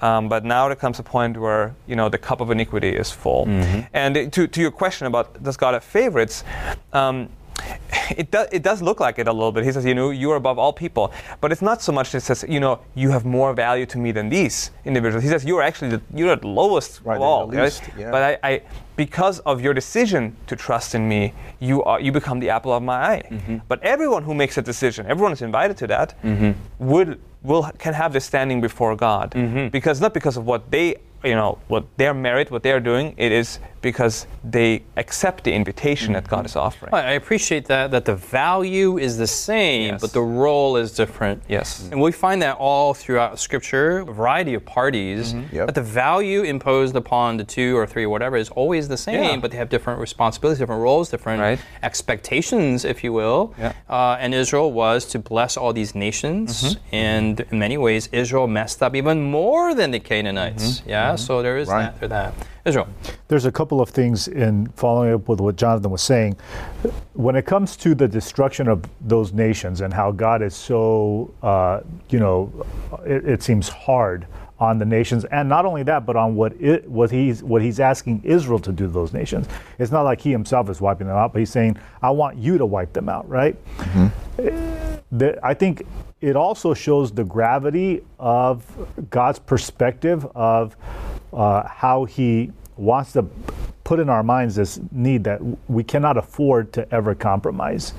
Um, 0.01 0.27
but 0.27 0.43
now 0.43 0.67
there 0.67 0.75
comes 0.75 0.99
a 0.99 1.03
point 1.03 1.37
where 1.37 1.75
you 1.87 1.95
know 1.95 2.09
the 2.09 2.17
cup 2.17 2.41
of 2.41 2.51
iniquity 2.51 2.89
is 2.89 3.11
full. 3.11 3.45
Mm-hmm. 3.45 3.79
And 3.93 4.33
to, 4.33 4.47
to 4.47 4.61
your 4.61 4.71
question 4.71 5.07
about 5.07 5.41
does 5.43 5.57
God 5.57 5.73
have 5.73 5.83
favorites? 5.83 6.43
Um, 6.91 7.29
it 8.17 8.31
does 8.31 8.47
it 8.51 8.63
does 8.63 8.81
look 8.81 8.99
like 8.99 9.19
it 9.19 9.27
a 9.27 9.33
little 9.33 9.51
bit. 9.51 9.63
He 9.63 9.71
says, 9.71 9.85
you 9.85 9.95
know, 9.95 10.09
you 10.09 10.31
are 10.31 10.35
above 10.35 10.57
all 10.59 10.73
people, 10.73 11.11
but 11.41 11.51
it's 11.51 11.61
not 11.61 11.81
so 11.81 11.91
much. 11.91 12.13
It 12.13 12.21
says, 12.21 12.45
you 12.47 12.59
know, 12.59 12.79
you 12.95 13.09
have 13.09 13.25
more 13.25 13.53
value 13.53 13.85
to 13.87 13.97
me 13.97 14.11
than 14.11 14.29
these 14.29 14.71
individuals. 14.85 15.23
He 15.23 15.29
says, 15.29 15.45
you 15.45 15.57
are 15.57 15.63
actually 15.63 15.91
the, 15.91 16.01
you're 16.13 16.31
at 16.31 16.41
the 16.41 16.47
lowest 16.47 17.01
right, 17.03 17.15
of 17.15 17.21
all. 17.21 17.47
Least, 17.47 17.81
right? 17.81 17.91
yeah. 17.97 18.11
But 18.11 18.39
I, 18.43 18.49
I, 18.51 18.61
because 18.95 19.39
of 19.39 19.61
your 19.61 19.73
decision 19.73 20.35
to 20.47 20.55
trust 20.55 20.95
in 20.95 21.07
me, 21.07 21.33
you 21.59 21.83
are 21.83 21.99
you 21.99 22.11
become 22.11 22.39
the 22.39 22.49
apple 22.49 22.73
of 22.73 22.83
my 22.83 22.95
eye. 22.95 23.23
Mm-hmm. 23.31 23.57
But 23.67 23.83
everyone 23.83 24.23
who 24.23 24.33
makes 24.33 24.57
a 24.57 24.61
decision, 24.61 25.05
everyone 25.07 25.33
is 25.33 25.41
invited 25.41 25.77
to 25.77 25.87
that, 25.87 26.21
mm-hmm. 26.21 26.51
would 26.79 27.19
will 27.43 27.69
can 27.77 27.93
have 27.93 28.11
this 28.11 28.25
standing 28.25 28.59
before 28.59 28.95
God 28.95 29.31
mm-hmm. 29.31 29.69
because 29.69 30.01
not 30.01 30.13
because 30.13 30.35
of 30.37 30.45
what 30.45 30.71
they 30.71 30.95
you 31.25 31.35
know 31.35 31.57
what 31.67 31.85
their 31.97 32.13
merit, 32.13 32.51
what 32.51 32.63
they're 32.63 32.79
doing. 32.79 33.15
It 33.17 33.31
is 33.31 33.59
because 33.81 34.25
they 34.43 34.83
accept 34.97 35.43
the 35.43 35.53
invitation 35.53 36.07
mm-hmm. 36.07 36.23
that 36.23 36.27
God 36.27 36.45
is 36.45 36.55
offering. 36.55 36.93
I 36.93 37.11
appreciate 37.11 37.65
that 37.67 37.91
that 37.91 38.05
the 38.05 38.15
value 38.15 38.97
is 38.97 39.17
the 39.17 39.27
same, 39.27 39.93
yes. 39.93 40.01
but 40.01 40.11
the 40.11 40.21
role 40.21 40.77
is 40.77 40.91
different. 40.91 41.43
Yes, 41.47 41.87
and 41.91 42.01
we 42.01 42.11
find 42.11 42.41
that 42.41 42.57
all 42.57 42.93
throughout 42.93 43.39
Scripture, 43.39 43.99
a 43.99 44.05
variety 44.05 44.53
of 44.53 44.65
parties. 44.65 45.33
Mm-hmm. 45.33 45.55
Yep. 45.55 45.65
But 45.67 45.75
the 45.75 45.83
value 45.83 46.41
imposed 46.43 46.95
upon 46.95 47.37
the 47.37 47.43
two 47.43 47.77
or 47.77 47.85
three, 47.85 48.05
or 48.05 48.09
whatever, 48.09 48.37
is 48.37 48.49
always 48.49 48.87
the 48.87 48.97
same. 48.97 49.23
Yeah. 49.23 49.37
But 49.37 49.51
they 49.51 49.57
have 49.57 49.69
different 49.69 49.99
responsibilities, 49.99 50.59
different 50.59 50.81
roles, 50.81 51.09
different 51.09 51.41
right. 51.41 51.59
expectations, 51.83 52.85
if 52.85 53.03
you 53.03 53.13
will. 53.13 53.53
Yeah. 53.57 53.73
Uh, 53.89 54.17
and 54.19 54.33
Israel 54.33 54.71
was 54.71 55.05
to 55.07 55.19
bless 55.19 55.57
all 55.57 55.73
these 55.73 55.95
nations, 55.95 56.63
mm-hmm. 56.63 56.95
and 56.95 57.39
in 57.51 57.59
many 57.59 57.77
ways, 57.77 58.09
Israel 58.11 58.47
messed 58.47 58.81
up 58.81 58.95
even 58.95 59.21
more 59.21 59.75
than 59.75 59.91
the 59.91 59.99
Canaanites. 59.99 60.79
Mm-hmm. 60.79 60.89
Yeah. 60.89 61.14
Mm-hmm. 61.15 61.25
So 61.25 61.41
there 61.41 61.57
is 61.57 61.67
right. 61.67 61.97
that. 61.99 62.09
That. 62.09 62.33
Israel. 62.65 62.87
There's 63.27 63.45
a 63.45 63.51
couple 63.51 63.81
of 63.81 63.89
things 63.89 64.27
in 64.27 64.67
following 64.75 65.13
up 65.13 65.27
with 65.27 65.39
what 65.39 65.55
Jonathan 65.55 65.91
was 65.91 66.01
saying. 66.01 66.35
When 67.13 67.35
it 67.35 67.45
comes 67.45 67.75
to 67.77 67.95
the 67.95 68.07
destruction 68.07 68.67
of 68.67 68.83
those 69.01 69.33
nations 69.33 69.81
and 69.81 69.93
how 69.93 70.11
God 70.11 70.41
is 70.41 70.55
so, 70.55 71.33
uh, 71.43 71.81
you 72.09 72.19
know, 72.19 72.51
it, 73.05 73.27
it 73.27 73.43
seems 73.43 73.69
hard 73.69 74.27
on 74.59 74.79
the 74.79 74.85
nations, 74.85 75.25
and 75.25 75.49
not 75.49 75.65
only 75.65 75.83
that, 75.83 76.05
but 76.05 76.15
on 76.15 76.35
what 76.35 76.53
it, 76.61 76.89
what 76.89 77.11
he's 77.11 77.43
what 77.43 77.61
he's 77.61 77.79
asking 77.79 78.21
Israel 78.23 78.59
to 78.59 78.71
do 78.71 78.85
to 78.85 78.91
those 78.91 79.13
nations. 79.13 79.47
It's 79.79 79.91
not 79.91 80.03
like 80.03 80.21
he 80.21 80.31
himself 80.31 80.69
is 80.69 80.79
wiping 80.79 81.07
them 81.07 81.15
out, 81.17 81.33
but 81.33 81.39
he's 81.39 81.51
saying, 81.51 81.77
"I 82.01 82.11
want 82.11 82.37
you 82.37 82.57
to 82.57 82.65
wipe 82.65 82.93
them 82.93 83.09
out." 83.09 83.27
Right? 83.27 83.55
Mm-hmm. 83.77 85.29
I 85.43 85.53
think 85.53 85.83
it 86.21 86.35
also 86.35 86.73
shows 86.73 87.11
the 87.11 87.23
gravity 87.23 88.01
of 88.19 88.65
God's 89.09 89.39
perspective 89.39 90.25
of 90.35 90.75
uh, 91.31 91.67
how 91.67 92.05
He 92.05 92.51
wants 92.77 93.13
to 93.13 93.25
put 93.85 93.99
in 93.99 94.09
our 94.09 94.23
minds 94.23 94.55
this 94.55 94.79
need 94.91 95.23
that 95.23 95.39
we 95.69 95.83
cannot 95.83 96.17
afford 96.17 96.73
to 96.73 96.91
ever 96.93 97.15
compromise. 97.15 97.93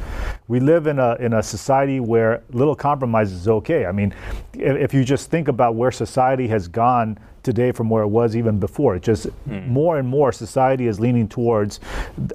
We 0.48 0.60
live 0.60 0.86
in 0.86 0.98
a 0.98 1.14
in 1.14 1.32
a 1.32 1.42
society 1.42 2.00
where 2.00 2.42
little 2.50 2.74
compromise 2.74 3.32
is 3.32 3.48
okay. 3.48 3.86
I 3.86 3.92
mean, 3.92 4.12
if, 4.52 4.76
if 4.76 4.94
you 4.94 5.04
just 5.04 5.30
think 5.30 5.48
about 5.48 5.76
where 5.76 5.90
society 5.90 6.48
has 6.48 6.68
gone 6.68 7.18
today 7.46 7.70
from 7.70 7.88
where 7.88 8.02
it 8.02 8.08
was 8.08 8.34
even 8.34 8.58
before. 8.58 8.96
It 8.96 9.04
just 9.04 9.28
mm. 9.48 9.66
more 9.68 9.98
and 9.98 10.08
more 10.08 10.32
society 10.32 10.88
is 10.88 10.98
leaning 10.98 11.28
towards 11.28 11.78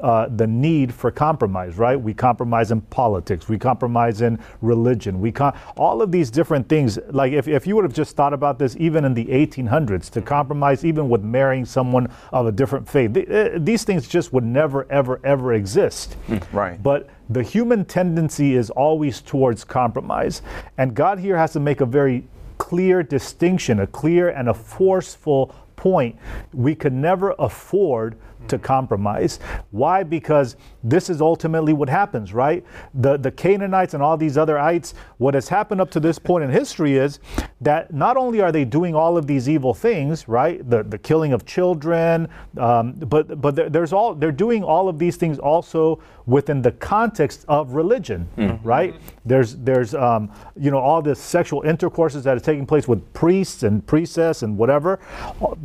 uh, 0.02 0.30
the 0.30 0.48
need 0.48 0.94
for 0.94 1.12
compromise, 1.12 1.78
right? 1.78 2.00
We 2.00 2.14
compromise 2.14 2.72
in 2.72 2.80
politics, 2.80 3.50
we 3.50 3.60
compromise 3.60 4.22
in 4.22 4.40
religion, 4.62 5.20
we 5.20 5.34
com- 5.34 5.54
all 5.76 6.02
of 6.02 6.14
these 6.14 6.32
different 6.32 6.70
things. 6.70 6.98
Like 7.10 7.34
if, 7.34 7.50
if 7.50 7.68
you 7.68 7.76
would 7.76 7.84
have 7.84 7.94
just 7.94 8.16
thought 8.16 8.34
about 8.34 8.58
this 8.58 8.78
even 8.80 9.04
in 9.04 9.14
the 9.14 9.26
1800s, 9.26 10.10
to 10.12 10.22
compromise 10.22 10.86
even 10.86 11.10
with 11.10 11.22
marrying 11.24 11.66
someone 11.66 12.10
of 12.32 12.48
a 12.48 12.52
different 12.52 12.88
faith, 12.88 13.14
th- 13.14 13.28
these 13.58 13.84
things 13.84 14.08
just 14.08 14.34
would 14.34 14.44
never, 14.44 14.90
ever, 14.92 15.20
ever 15.24 15.54
exist. 15.54 16.16
Mm. 16.28 16.54
Right. 16.54 16.82
But 16.82 17.10
the 17.30 17.44
human 17.44 17.86
tendency 17.86 18.56
is 18.56 18.70
always 18.70 19.22
towards 19.22 19.64
compromise. 19.64 20.42
And 20.78 20.94
God 20.94 21.20
here 21.20 21.38
has 21.38 21.54
to 21.54 21.60
make 21.60 21.82
a 21.82 21.86
very 21.86 22.28
clear 22.58 23.04
distinction, 23.04 23.80
a 23.80 23.88
clear 23.88 24.30
and 24.30 24.50
a 24.50 24.54
forceful 24.54 25.56
point. 25.76 26.16
We 26.54 26.76
could 26.76 26.94
never 26.94 27.34
afford 27.40 28.18
to 28.48 28.58
compromise. 28.58 29.40
Why? 29.72 30.04
Because 30.04 30.56
this 30.84 31.10
is 31.10 31.22
ultimately 31.22 31.74
what 31.74 31.90
happens, 31.90 32.34
right? 32.34 32.64
The 32.94 33.18
the 33.18 33.32
Canaanites 33.32 33.94
and 33.94 34.04
all 34.04 34.18
these 34.18 34.38
other 34.38 34.60
ites, 34.60 34.94
what 35.18 35.34
has 35.34 35.48
happened 35.48 35.82
up 35.82 35.92
to 35.92 36.00
this 36.00 36.20
point 36.20 36.44
in 36.44 36.50
history 36.50 36.98
is 36.98 37.20
that 37.62 37.94
not 37.94 38.18
only 38.18 38.42
are 38.42 38.52
they 38.52 38.66
doing 38.66 38.96
all 38.96 39.18
of 39.18 39.28
these 39.28 39.48
evil 39.48 39.74
things, 39.74 40.28
right? 40.28 40.68
The 40.70 40.84
the 40.84 40.98
killing 40.98 41.34
of 41.34 41.46
children, 41.46 42.28
um, 42.58 42.94
but 42.94 43.42
but 43.42 43.56
there's 43.72 43.94
all 43.94 44.16
they're 44.16 44.32
doing 44.32 44.64
all 44.64 44.90
of 44.90 45.00
these 45.00 45.18
things 45.18 45.40
also 45.40 46.02
within 46.26 46.62
the 46.62 46.72
context 46.72 47.46
of 47.48 47.74
religion, 47.74 48.28
mm-hmm. 48.38 48.68
right? 48.68 48.96
There's 49.26 49.56
there's 49.58 49.94
um, 49.94 50.32
you 50.56 50.72
know 50.72 50.80
all 50.80 51.02
this 51.02 51.20
sexual 51.20 51.62
intercourses 51.64 52.24
that 52.24 52.38
is 52.38 52.44
taking 52.44 52.66
place 52.66 52.88
with 52.88 53.02
priests 53.14 53.64
and 53.64 53.86
priestess 53.86 54.44
and 54.44 54.58
whatever. 54.58 55.00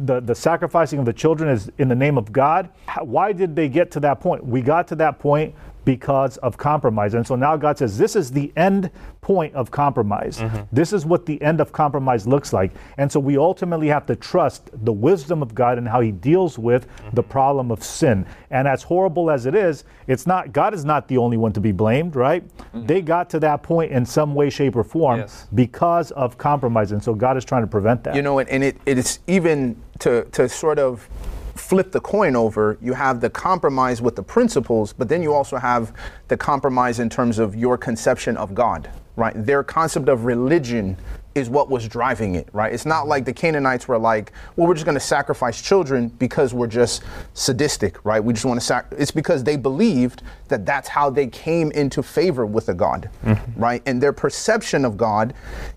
the, 0.04 0.20
the 0.20 0.34
sacrificing 0.34 0.98
of 0.98 1.04
the 1.04 1.12
children 1.12 1.48
is 1.48 1.70
in 1.78 1.88
the 1.88 1.94
name 1.94 2.18
of 2.18 2.32
God. 2.32 2.70
Why 3.00 3.32
did 3.32 3.56
they 3.56 3.68
get 3.68 3.90
to 3.92 4.00
that 4.00 4.20
point? 4.20 4.44
We 4.44 4.62
got 4.62 4.88
to 4.88 4.94
that 4.96 5.18
point 5.18 5.54
because 5.86 6.36
of 6.38 6.58
compromise. 6.58 7.14
And 7.14 7.24
so 7.24 7.36
now 7.36 7.56
God 7.56 7.78
says, 7.78 7.96
this 7.96 8.16
is 8.16 8.32
the 8.32 8.52
end 8.56 8.90
point 9.20 9.54
of 9.54 9.70
compromise. 9.70 10.38
Mm-hmm. 10.38 10.62
This 10.72 10.92
is 10.92 11.06
what 11.06 11.26
the 11.26 11.40
end 11.40 11.60
of 11.60 11.72
compromise 11.72 12.26
looks 12.26 12.52
like. 12.52 12.72
And 12.98 13.10
so 13.10 13.20
we 13.20 13.38
ultimately 13.38 13.86
have 13.86 14.04
to 14.06 14.16
trust 14.16 14.68
the 14.84 14.92
wisdom 14.92 15.42
of 15.42 15.54
God 15.54 15.78
and 15.78 15.88
how 15.88 16.00
he 16.00 16.10
deals 16.10 16.58
with 16.58 16.88
mm-hmm. 16.88 17.14
the 17.14 17.22
problem 17.22 17.70
of 17.70 17.84
sin. 17.84 18.26
And 18.50 18.66
as 18.66 18.82
horrible 18.82 19.30
as 19.30 19.46
it 19.46 19.54
is, 19.54 19.84
it's 20.08 20.26
not 20.26 20.52
God 20.52 20.74
is 20.74 20.84
not 20.84 21.06
the 21.06 21.18
only 21.18 21.36
one 21.36 21.52
to 21.52 21.60
be 21.60 21.70
blamed, 21.70 22.16
right? 22.16 22.44
Mm-hmm. 22.44 22.86
They 22.86 23.00
got 23.00 23.30
to 23.30 23.38
that 23.40 23.62
point 23.62 23.92
in 23.92 24.04
some 24.04 24.34
way, 24.34 24.50
shape, 24.50 24.74
or 24.74 24.82
form 24.82 25.20
yes. 25.20 25.46
because 25.54 26.10
of 26.10 26.36
compromise. 26.36 26.90
And 26.90 27.02
so 27.02 27.14
God 27.14 27.36
is 27.36 27.44
trying 27.44 27.62
to 27.62 27.68
prevent 27.68 28.02
that. 28.04 28.16
You 28.16 28.22
know, 28.22 28.40
and 28.40 28.64
it, 28.64 28.76
it's 28.86 29.20
even 29.28 29.80
to 30.00 30.24
to 30.32 30.48
sort 30.48 30.80
of 30.80 31.08
flip 31.56 31.92
the 31.92 32.00
coin 32.00 32.36
over, 32.36 32.78
you 32.80 32.92
have 32.92 33.20
the 33.20 33.30
compromise 33.30 34.00
with 34.02 34.16
the 34.16 34.22
principles, 34.22 34.92
but 34.92 35.08
then 35.08 35.22
you 35.22 35.32
also 35.32 35.56
have 35.56 35.92
the 36.28 36.36
compromise 36.36 37.00
in 37.00 37.08
terms 37.08 37.38
of 37.38 37.56
your 37.56 37.76
conception 37.78 38.36
of 38.36 38.54
God, 38.54 38.90
right? 39.16 39.34
Their 39.36 39.62
concept 39.62 40.08
of 40.08 40.24
religion 40.24 40.96
is 41.36 41.50
what 41.50 41.68
was 41.68 41.86
driving 41.86 42.34
it, 42.34 42.48
right? 42.52 42.72
It's 42.72 42.86
not 42.86 43.06
like 43.06 43.24
the 43.26 43.32
Canaanites 43.32 43.86
were 43.86 43.98
like, 43.98 44.32
well, 44.56 44.66
we're 44.66 44.74
just 44.74 44.86
going 44.86 44.94
to 44.94 45.00
sacrifice 45.00 45.60
children 45.60 46.08
because 46.08 46.54
we're 46.54 46.66
just 46.66 47.02
sadistic, 47.34 48.02
right? 48.04 48.24
We 48.24 48.32
just 48.32 48.46
want 48.46 48.58
to 48.58 48.64
sac. 48.64 48.86
It's 48.92 49.10
because 49.10 49.44
they 49.44 49.56
believed 49.56 50.22
that 50.48 50.64
that's 50.64 50.88
how 50.88 51.10
they 51.10 51.26
came 51.26 51.70
into 51.72 52.02
favor 52.02 52.46
with 52.46 52.70
a 52.70 52.74
God, 52.74 53.10
mm-hmm. 53.22 53.60
right? 53.60 53.82
And 53.84 54.02
their 54.02 54.14
perception 54.14 54.84
of 54.84 54.96
God 54.96 55.34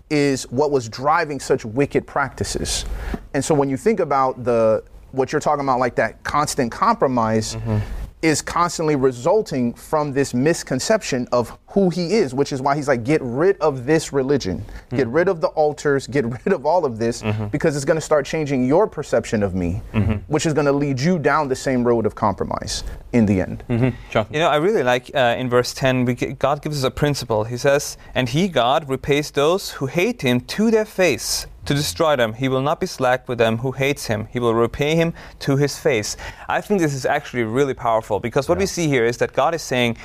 is 0.08 0.44
what 0.50 0.70
was 0.70 0.88
driving 0.88 1.38
such 1.38 1.64
wicked 1.64 2.06
practices. 2.06 2.86
And 3.34 3.44
so 3.44 3.54
when 3.54 3.68
you 3.68 3.76
think 3.76 4.00
about 4.00 4.42
the 4.42 4.82
what 5.12 5.32
you're 5.32 5.40
talking 5.40 5.64
about, 5.64 5.78
like 5.78 5.94
that 5.96 6.22
constant 6.24 6.72
compromise, 6.72 7.54
mm-hmm. 7.54 7.78
is 8.22 8.42
constantly 8.42 8.96
resulting 8.96 9.72
from 9.74 10.12
this 10.12 10.34
misconception 10.34 11.26
of 11.32 11.56
who 11.68 11.88
he 11.88 12.14
is, 12.14 12.34
which 12.34 12.52
is 12.52 12.60
why 12.60 12.74
he's 12.74 12.88
like, 12.88 13.04
get 13.04 13.20
rid 13.22 13.56
of 13.58 13.86
this 13.86 14.12
religion, 14.12 14.58
mm-hmm. 14.58 14.96
get 14.96 15.06
rid 15.08 15.28
of 15.28 15.40
the 15.40 15.46
altars, 15.48 16.06
get 16.06 16.24
rid 16.44 16.52
of 16.52 16.66
all 16.66 16.84
of 16.84 16.98
this, 16.98 17.22
mm-hmm. 17.22 17.46
because 17.46 17.76
it's 17.76 17.84
going 17.84 17.96
to 17.96 18.00
start 18.00 18.26
changing 18.26 18.66
your 18.66 18.86
perception 18.86 19.42
of 19.42 19.54
me, 19.54 19.80
mm-hmm. 19.92 20.14
which 20.26 20.46
is 20.46 20.52
going 20.52 20.66
to 20.66 20.72
lead 20.72 21.00
you 21.00 21.18
down 21.18 21.48
the 21.48 21.56
same 21.56 21.84
road 21.84 22.06
of 22.06 22.14
compromise 22.14 22.84
in 23.12 23.24
the 23.26 23.40
end. 23.40 23.62
Mm-hmm. 23.68 24.34
You 24.34 24.40
know, 24.40 24.48
I 24.48 24.56
really 24.56 24.82
like 24.82 25.10
uh, 25.14 25.36
in 25.38 25.48
verse 25.48 25.72
10, 25.72 26.04
we, 26.04 26.14
God 26.14 26.60
gives 26.62 26.78
us 26.78 26.84
a 26.84 26.90
principle. 26.90 27.44
He 27.44 27.56
says, 27.56 27.96
And 28.14 28.28
he, 28.28 28.48
God, 28.48 28.88
repays 28.88 29.30
those 29.30 29.70
who 29.72 29.86
hate 29.86 30.22
him 30.22 30.40
to 30.40 30.70
their 30.70 30.84
face 30.84 31.46
to 31.66 31.74
destroy 31.74 32.16
them. 32.16 32.32
He 32.34 32.48
will 32.48 32.62
not 32.62 32.80
be 32.80 32.86
slack 32.86 33.28
with 33.28 33.38
them 33.38 33.58
who 33.58 33.72
hates 33.72 34.06
him. 34.06 34.26
He 34.32 34.40
will 34.40 34.54
repay 34.54 34.94
him 34.94 35.12
to 35.40 35.56
his 35.56 35.78
face. 35.78 36.16
I 36.48 36.60
think 36.60 36.80
this 36.80 36.94
is 36.94 37.04
actually 37.04 37.44
really 37.44 37.74
powerful 37.74 38.20
because 38.20 38.48
what 38.48 38.58
yeah. 38.58 38.62
we 38.62 38.66
see 38.66 38.88
here 38.88 39.04
is 39.04 39.18
that 39.18 39.32
God 39.32 39.54
is 39.54 39.62
saying, 39.62 39.96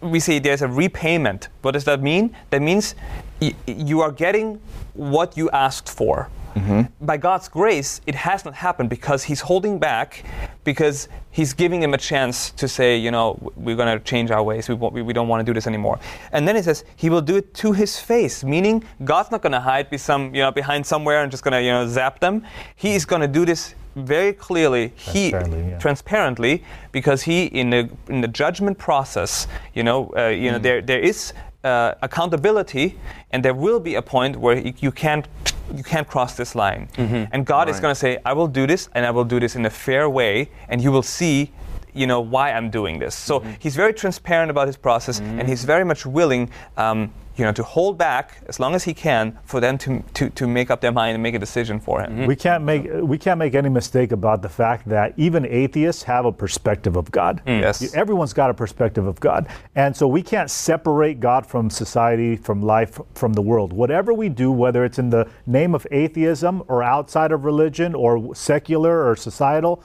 we 0.00 0.20
see 0.20 0.38
there's 0.38 0.62
a 0.62 0.68
repayment. 0.68 1.48
What 1.62 1.72
does 1.72 1.84
that 1.84 2.02
mean? 2.02 2.36
That 2.50 2.62
means 2.62 2.94
y- 3.40 3.54
you 3.66 4.00
are 4.00 4.12
getting 4.12 4.60
what 4.94 5.36
you 5.36 5.50
asked 5.50 5.88
for. 5.88 6.28
Mm-hmm. 6.54 7.04
By 7.04 7.16
God's 7.16 7.48
grace, 7.48 8.00
it 8.06 8.14
has 8.14 8.44
not 8.44 8.54
happened 8.54 8.90
because 8.90 9.24
He's 9.24 9.40
holding 9.40 9.78
back, 9.78 10.24
because 10.62 11.08
He's 11.30 11.52
giving 11.52 11.82
him 11.82 11.94
a 11.94 11.98
chance 11.98 12.50
to 12.52 12.68
say, 12.68 12.96
you 12.96 13.10
know, 13.10 13.38
we're 13.56 13.76
going 13.76 13.98
to 13.98 14.02
change 14.04 14.30
our 14.30 14.42
ways. 14.42 14.68
We, 14.68 14.74
we, 14.74 15.02
we 15.02 15.12
don't 15.12 15.28
want 15.28 15.40
to 15.40 15.44
do 15.44 15.52
this 15.52 15.66
anymore. 15.66 15.98
And 16.32 16.46
then 16.46 16.56
He 16.56 16.62
says 16.62 16.84
He 16.96 17.10
will 17.10 17.22
do 17.22 17.36
it 17.36 17.54
to 17.54 17.72
His 17.72 17.98
face, 17.98 18.44
meaning 18.44 18.84
God's 19.04 19.30
not 19.30 19.42
going 19.42 19.52
to 19.52 19.60
hide 19.60 19.90
be 19.90 19.98
some, 19.98 20.34
you 20.34 20.42
know, 20.42 20.52
behind 20.52 20.86
somewhere 20.86 21.22
and 21.22 21.30
just 21.30 21.42
going 21.42 21.52
to 21.52 21.62
you 21.62 21.70
know 21.70 21.86
zap 21.88 22.20
them. 22.20 22.46
He 22.76 22.94
is 22.94 23.04
going 23.04 23.22
to 23.22 23.28
do 23.28 23.44
this 23.44 23.74
very 23.96 24.32
clearly 24.32 24.92
he 24.96 25.30
transparently, 25.30 25.70
yeah. 25.70 25.78
transparently 25.78 26.64
because 26.90 27.22
he 27.22 27.44
in 27.46 27.70
the 27.70 27.88
in 28.08 28.20
the 28.20 28.28
judgment 28.28 28.76
process 28.76 29.46
you 29.72 29.84
know 29.84 30.12
uh, 30.16 30.26
you 30.26 30.48
mm. 30.48 30.52
know 30.52 30.58
there 30.58 30.82
there 30.82 30.98
is 30.98 31.32
uh, 31.62 31.94
accountability 32.02 32.98
and 33.30 33.44
there 33.44 33.54
will 33.54 33.80
be 33.80 33.94
a 33.94 34.02
point 34.02 34.36
where 34.36 34.58
you 34.58 34.90
can't 34.90 35.28
you 35.74 35.82
can't 35.82 36.06
cross 36.06 36.36
this 36.36 36.54
line. 36.54 36.88
Mm-hmm. 36.94 37.32
And 37.32 37.46
God 37.46 37.68
right. 37.68 37.74
is 37.74 37.80
going 37.80 37.92
to 37.92 37.98
say, 37.98 38.18
I 38.24 38.32
will 38.32 38.48
do 38.48 38.66
this, 38.66 38.88
and 38.94 39.06
I 39.06 39.10
will 39.10 39.24
do 39.24 39.38
this 39.40 39.56
in 39.56 39.64
a 39.66 39.70
fair 39.70 40.08
way, 40.10 40.50
and 40.68 40.82
you 40.82 40.90
will 40.90 41.02
see 41.02 41.52
you 41.94 42.06
know 42.06 42.20
why 42.20 42.52
I'm 42.52 42.70
doing 42.70 42.98
this. 42.98 43.14
So 43.14 43.40
mm-hmm. 43.40 43.52
he's 43.60 43.76
very 43.76 43.94
transparent 43.94 44.50
about 44.50 44.66
his 44.66 44.76
process, 44.76 45.20
mm-hmm. 45.20 45.40
and 45.40 45.48
he's 45.48 45.64
very 45.64 45.84
much 45.84 46.04
willing 46.04 46.50
um, 46.76 47.12
you 47.36 47.44
know, 47.44 47.52
to 47.52 47.62
hold 47.62 47.98
back 47.98 48.38
as 48.46 48.60
long 48.60 48.74
as 48.74 48.84
he 48.84 48.94
can 48.94 49.38
for 49.44 49.60
them 49.60 49.76
to, 49.78 50.02
to, 50.14 50.30
to 50.30 50.46
make 50.46 50.70
up 50.70 50.80
their 50.80 50.92
mind 50.92 51.14
and 51.14 51.22
make 51.22 51.34
a 51.34 51.38
decision 51.38 51.80
for 51.80 52.00
him. 52.00 52.12
Mm-hmm. 52.12 52.26
We 52.26 52.36
can't 52.36 52.64
make 52.64 52.88
we 52.92 53.18
can't 53.18 53.38
make 53.38 53.54
any 53.54 53.68
mistake 53.68 54.12
about 54.12 54.42
the 54.42 54.48
fact 54.48 54.88
that 54.88 55.14
even 55.16 55.44
atheists 55.46 56.02
have 56.04 56.24
a 56.24 56.32
perspective 56.32 56.96
of 56.96 57.10
God. 57.10 57.42
Mm. 57.46 57.60
Yes. 57.60 57.94
Everyone's 57.94 58.32
got 58.32 58.50
a 58.50 58.54
perspective 58.54 59.06
of 59.06 59.18
God. 59.20 59.48
And 59.74 59.96
so 59.96 60.06
we 60.06 60.22
can't 60.22 60.50
separate 60.50 61.20
God 61.20 61.46
from 61.46 61.70
society, 61.70 62.36
from 62.36 62.62
life, 62.62 63.00
from 63.14 63.32
the 63.32 63.42
world. 63.42 63.72
Whatever 63.72 64.14
we 64.14 64.28
do, 64.28 64.52
whether 64.52 64.84
it's 64.84 64.98
in 64.98 65.10
the 65.10 65.28
name 65.46 65.74
of 65.74 65.86
atheism 65.90 66.62
or 66.68 66.82
outside 66.82 67.32
of 67.32 67.44
religion 67.44 67.94
or 67.94 68.34
secular 68.34 69.08
or 69.08 69.16
societal, 69.16 69.82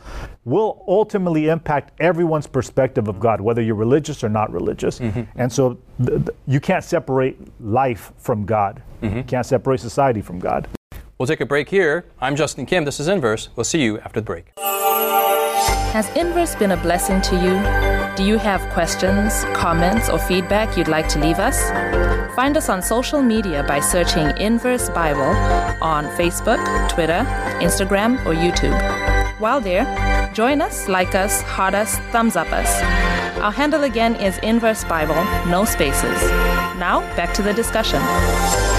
will 0.49 0.83
ultimately 0.87 1.47
impact 1.47 1.91
everyone's 1.99 2.47
perspective 2.47 3.07
of 3.07 3.19
God, 3.19 3.39
whether 3.39 3.61
you're 3.61 3.75
religious 3.75 4.23
or 4.23 4.29
not 4.29 4.51
religious. 4.51 4.99
Mm-hmm. 4.99 5.21
And 5.35 5.51
so 5.51 5.77
th- 6.05 6.25
th- 6.25 6.37
you 6.47 6.59
can't 6.59 6.83
separate 6.83 7.37
life 7.61 8.11
from 8.17 8.45
God. 8.45 8.81
Mm-hmm. 9.01 9.17
You 9.17 9.23
can't 9.23 9.45
separate 9.45 9.79
society 9.79 10.21
from 10.21 10.39
God. 10.39 10.67
We'll 11.17 11.27
take 11.27 11.41
a 11.41 11.45
break 11.45 11.69
here. 11.69 12.05
I'm 12.21 12.35
Justin 12.35 12.65
Kim. 12.65 12.85
This 12.85 12.99
is 12.99 13.07
Inverse. 13.07 13.49
We'll 13.55 13.63
see 13.65 13.81
you 13.81 13.99
after 13.99 14.21
the 14.21 14.25
break. 14.25 14.51
Has 15.91 16.07
Inverse 16.15 16.55
been 16.55 16.71
a 16.71 16.77
blessing 16.77 17.21
to 17.21 17.35
you? 17.35 18.15
Do 18.15 18.23
you 18.23 18.37
have 18.37 18.61
questions, 18.73 19.43
comments, 19.53 20.09
or 20.09 20.19
feedback 20.19 20.77
you'd 20.77 20.87
like 20.87 21.07
to 21.09 21.19
leave 21.19 21.39
us? 21.39 21.69
Find 22.35 22.55
us 22.55 22.69
on 22.69 22.81
social 22.81 23.21
media 23.21 23.63
by 23.67 23.79
searching 23.79 24.37
Inverse 24.37 24.89
Bible 24.89 25.33
on 25.81 26.05
Facebook, 26.15 26.59
Twitter, 26.89 27.25
Instagram, 27.59 28.23
or 28.25 28.33
YouTube. 28.33 28.77
While 29.39 29.61
there, 29.61 29.85
join 30.33 30.61
us, 30.61 30.87
like 30.87 31.15
us, 31.15 31.41
heart 31.43 31.73
us, 31.73 31.97
thumbs 32.11 32.35
up 32.35 32.51
us. 32.51 32.81
Our 33.39 33.51
handle 33.51 33.83
again 33.83 34.15
is 34.15 34.37
Inverse 34.39 34.83
Bible, 34.83 35.23
no 35.47 35.65
spaces. 35.65 36.21
Now, 36.77 37.01
back 37.15 37.33
to 37.35 37.41
the 37.41 37.53
discussion. 37.53 38.78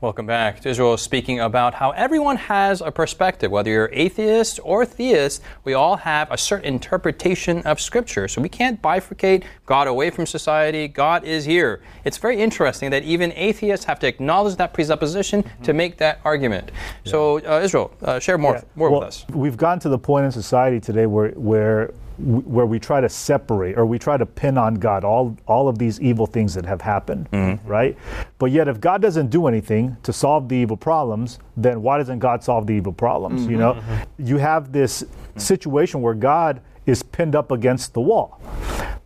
Welcome 0.00 0.26
back. 0.26 0.64
Israel 0.64 0.94
is 0.94 1.02
speaking 1.02 1.40
about 1.40 1.74
how 1.74 1.90
everyone 1.90 2.36
has 2.36 2.80
a 2.80 2.92
perspective. 2.92 3.50
Whether 3.50 3.70
you're 3.70 3.90
atheist 3.92 4.60
or 4.62 4.86
theist, 4.86 5.42
we 5.64 5.74
all 5.74 5.96
have 5.96 6.30
a 6.30 6.38
certain 6.38 6.72
interpretation 6.72 7.62
of 7.62 7.80
Scripture. 7.80 8.28
So 8.28 8.40
we 8.40 8.48
can't 8.48 8.80
bifurcate 8.80 9.42
God 9.66 9.88
away 9.88 10.10
from 10.10 10.24
society. 10.24 10.86
God 10.86 11.24
is 11.24 11.44
here. 11.44 11.82
It's 12.04 12.16
very 12.16 12.40
interesting 12.40 12.90
that 12.90 13.02
even 13.02 13.32
atheists 13.32 13.84
have 13.86 13.98
to 13.98 14.06
acknowledge 14.06 14.54
that 14.58 14.72
presupposition 14.72 15.42
mm-hmm. 15.42 15.62
to 15.64 15.72
make 15.72 15.96
that 15.96 16.20
argument. 16.22 16.70
Yeah. 17.02 17.10
So, 17.10 17.38
uh, 17.40 17.60
Israel, 17.64 17.90
uh, 18.02 18.20
share 18.20 18.38
more, 18.38 18.54
yeah. 18.54 18.62
more 18.76 18.90
well, 18.90 19.00
with 19.00 19.08
us. 19.08 19.26
We've 19.30 19.56
gotten 19.56 19.80
to 19.80 19.88
the 19.88 19.98
point 19.98 20.26
in 20.26 20.30
society 20.30 20.78
today 20.78 21.06
where, 21.06 21.30
where 21.30 21.92
where 22.18 22.66
we 22.66 22.78
try 22.78 23.00
to 23.00 23.08
separate 23.08 23.78
or 23.78 23.86
we 23.86 23.98
try 23.98 24.16
to 24.16 24.26
pin 24.26 24.58
on 24.58 24.74
God 24.74 25.04
all, 25.04 25.36
all 25.46 25.68
of 25.68 25.78
these 25.78 26.00
evil 26.00 26.26
things 26.26 26.54
that 26.54 26.66
have 26.66 26.80
happened, 26.80 27.30
mm-hmm. 27.30 27.66
right? 27.66 27.96
But 28.38 28.50
yet, 28.50 28.68
if 28.68 28.80
God 28.80 29.00
doesn't 29.00 29.30
do 29.30 29.46
anything 29.46 29.96
to 30.02 30.12
solve 30.12 30.48
the 30.48 30.56
evil 30.56 30.76
problems, 30.76 31.38
then 31.56 31.82
why 31.82 31.98
doesn't 31.98 32.18
God 32.18 32.42
solve 32.42 32.66
the 32.66 32.74
evil 32.74 32.92
problems? 32.92 33.42
Mm-hmm. 33.42 33.50
You 33.50 33.58
know, 33.58 33.74
mm-hmm. 33.74 34.26
you 34.26 34.36
have 34.38 34.72
this 34.72 35.04
situation 35.36 36.02
where 36.02 36.14
God 36.14 36.60
is 36.86 37.02
pinned 37.02 37.36
up 37.36 37.52
against 37.52 37.94
the 37.94 38.00
wall. 38.00 38.40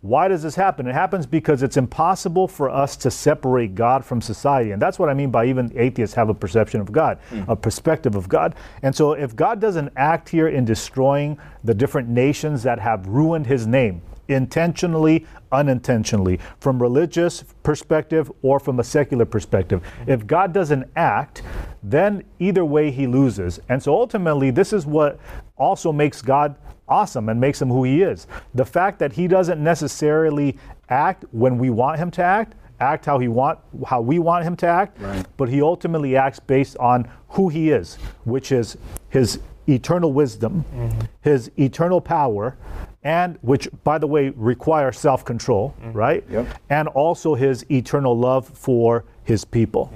Why 0.03 0.27
does 0.27 0.43
this 0.43 0.55
happen? 0.55 0.85
It 0.85 0.93
happens 0.93 1.25
because 1.25 1.63
it's 1.63 1.77
impossible 1.77 2.49
for 2.49 2.69
us 2.69 2.97
to 2.97 3.09
separate 3.09 3.73
God 3.73 4.03
from 4.03 4.19
society. 4.19 4.71
And 4.71 4.81
that's 4.81 4.99
what 4.99 5.07
I 5.07 5.13
mean 5.13 5.31
by 5.31 5.45
even 5.45 5.71
atheists 5.77 6.13
have 6.15 6.27
a 6.27 6.33
perception 6.33 6.81
of 6.81 6.91
God, 6.91 7.19
mm. 7.29 7.47
a 7.47 7.55
perspective 7.55 8.15
of 8.15 8.27
God. 8.27 8.55
And 8.81 8.93
so 8.93 9.13
if 9.13 9.33
God 9.33 9.61
doesn't 9.61 9.93
act 9.95 10.27
here 10.27 10.49
in 10.49 10.65
destroying 10.65 11.39
the 11.63 11.73
different 11.73 12.09
nations 12.09 12.63
that 12.63 12.79
have 12.79 13.07
ruined 13.07 13.47
his 13.47 13.65
name, 13.65 14.01
intentionally, 14.27 15.25
unintentionally, 15.53 16.37
from 16.59 16.81
religious 16.81 17.45
perspective 17.63 18.29
or 18.41 18.59
from 18.59 18.81
a 18.81 18.83
secular 18.83 19.25
perspective. 19.25 19.81
If 20.05 20.27
God 20.27 20.53
doesn't 20.53 20.89
act, 20.97 21.43
then 21.81 22.23
either 22.39 22.65
way 22.65 22.91
he 22.91 23.07
loses. 23.07 23.61
And 23.69 23.81
so 23.81 23.93
ultimately, 23.93 24.51
this 24.51 24.73
is 24.73 24.85
what 24.85 25.17
also 25.57 25.93
makes 25.93 26.21
God 26.21 26.55
awesome 26.87 27.29
and 27.29 27.39
makes 27.39 27.61
him 27.61 27.69
who 27.69 27.83
he 27.83 28.01
is. 28.01 28.27
The 28.53 28.65
fact 28.65 28.99
that 28.99 29.13
he 29.13 29.27
doesn't 29.27 29.63
necessarily 29.63 30.57
act 30.89 31.25
when 31.31 31.57
we 31.57 31.69
want 31.69 31.99
him 31.99 32.11
to 32.11 32.23
act, 32.23 32.55
act 32.79 33.05
how 33.05 33.19
he 33.19 33.27
want 33.27 33.59
how 33.87 34.01
we 34.01 34.19
want 34.19 34.45
him 34.45 34.55
to 34.57 34.67
act, 34.67 34.99
right. 35.01 35.25
but 35.37 35.49
he 35.49 35.61
ultimately 35.61 36.15
acts 36.15 36.39
based 36.39 36.77
on 36.77 37.09
who 37.29 37.49
he 37.49 37.71
is, 37.71 37.95
which 38.25 38.51
is 38.51 38.77
his 39.09 39.39
eternal 39.67 40.11
wisdom, 40.11 40.65
mm-hmm. 40.75 41.01
his 41.21 41.51
eternal 41.57 42.01
power, 42.01 42.57
and 43.03 43.37
which 43.41 43.67
by 43.83 43.97
the 43.97 44.07
way 44.07 44.29
require 44.29 44.91
self-control, 44.91 45.75
mm-hmm. 45.79 45.91
right? 45.91 46.23
Yep. 46.29 46.47
And 46.69 46.87
also 46.89 47.35
his 47.35 47.65
eternal 47.69 48.17
love 48.17 48.47
for 48.47 49.05
his 49.23 49.45
people. 49.45 49.91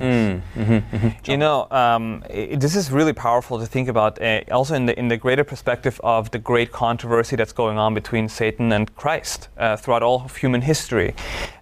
You 1.26 1.38
know, 1.38 1.68
um, 1.72 2.24
i 2.30 2.56
this 2.56 2.76
is 2.76 2.92
really 2.92 3.14
powerful 3.14 3.60
to 3.60 3.66
think 3.66 3.90
about. 3.90 4.22
Uh, 4.22 4.42
also, 4.52 4.76
in 4.76 4.86
the 4.86 4.98
in 4.98 5.08
the 5.08 5.18
greater 5.18 5.44
perspective 5.44 6.00
of 6.04 6.32
the 6.32 6.40
great 6.40 6.72
controversy 6.72 7.36
that's 7.36 7.54
going 7.54 7.78
on 7.78 7.94
between 7.94 8.30
Satan 8.30 8.72
and 8.72 8.96
Christ 8.96 9.50
uh, 9.58 9.76
throughout 9.76 10.04
all 10.04 10.22
of 10.26 10.38
human 10.38 10.62
history. 10.62 11.14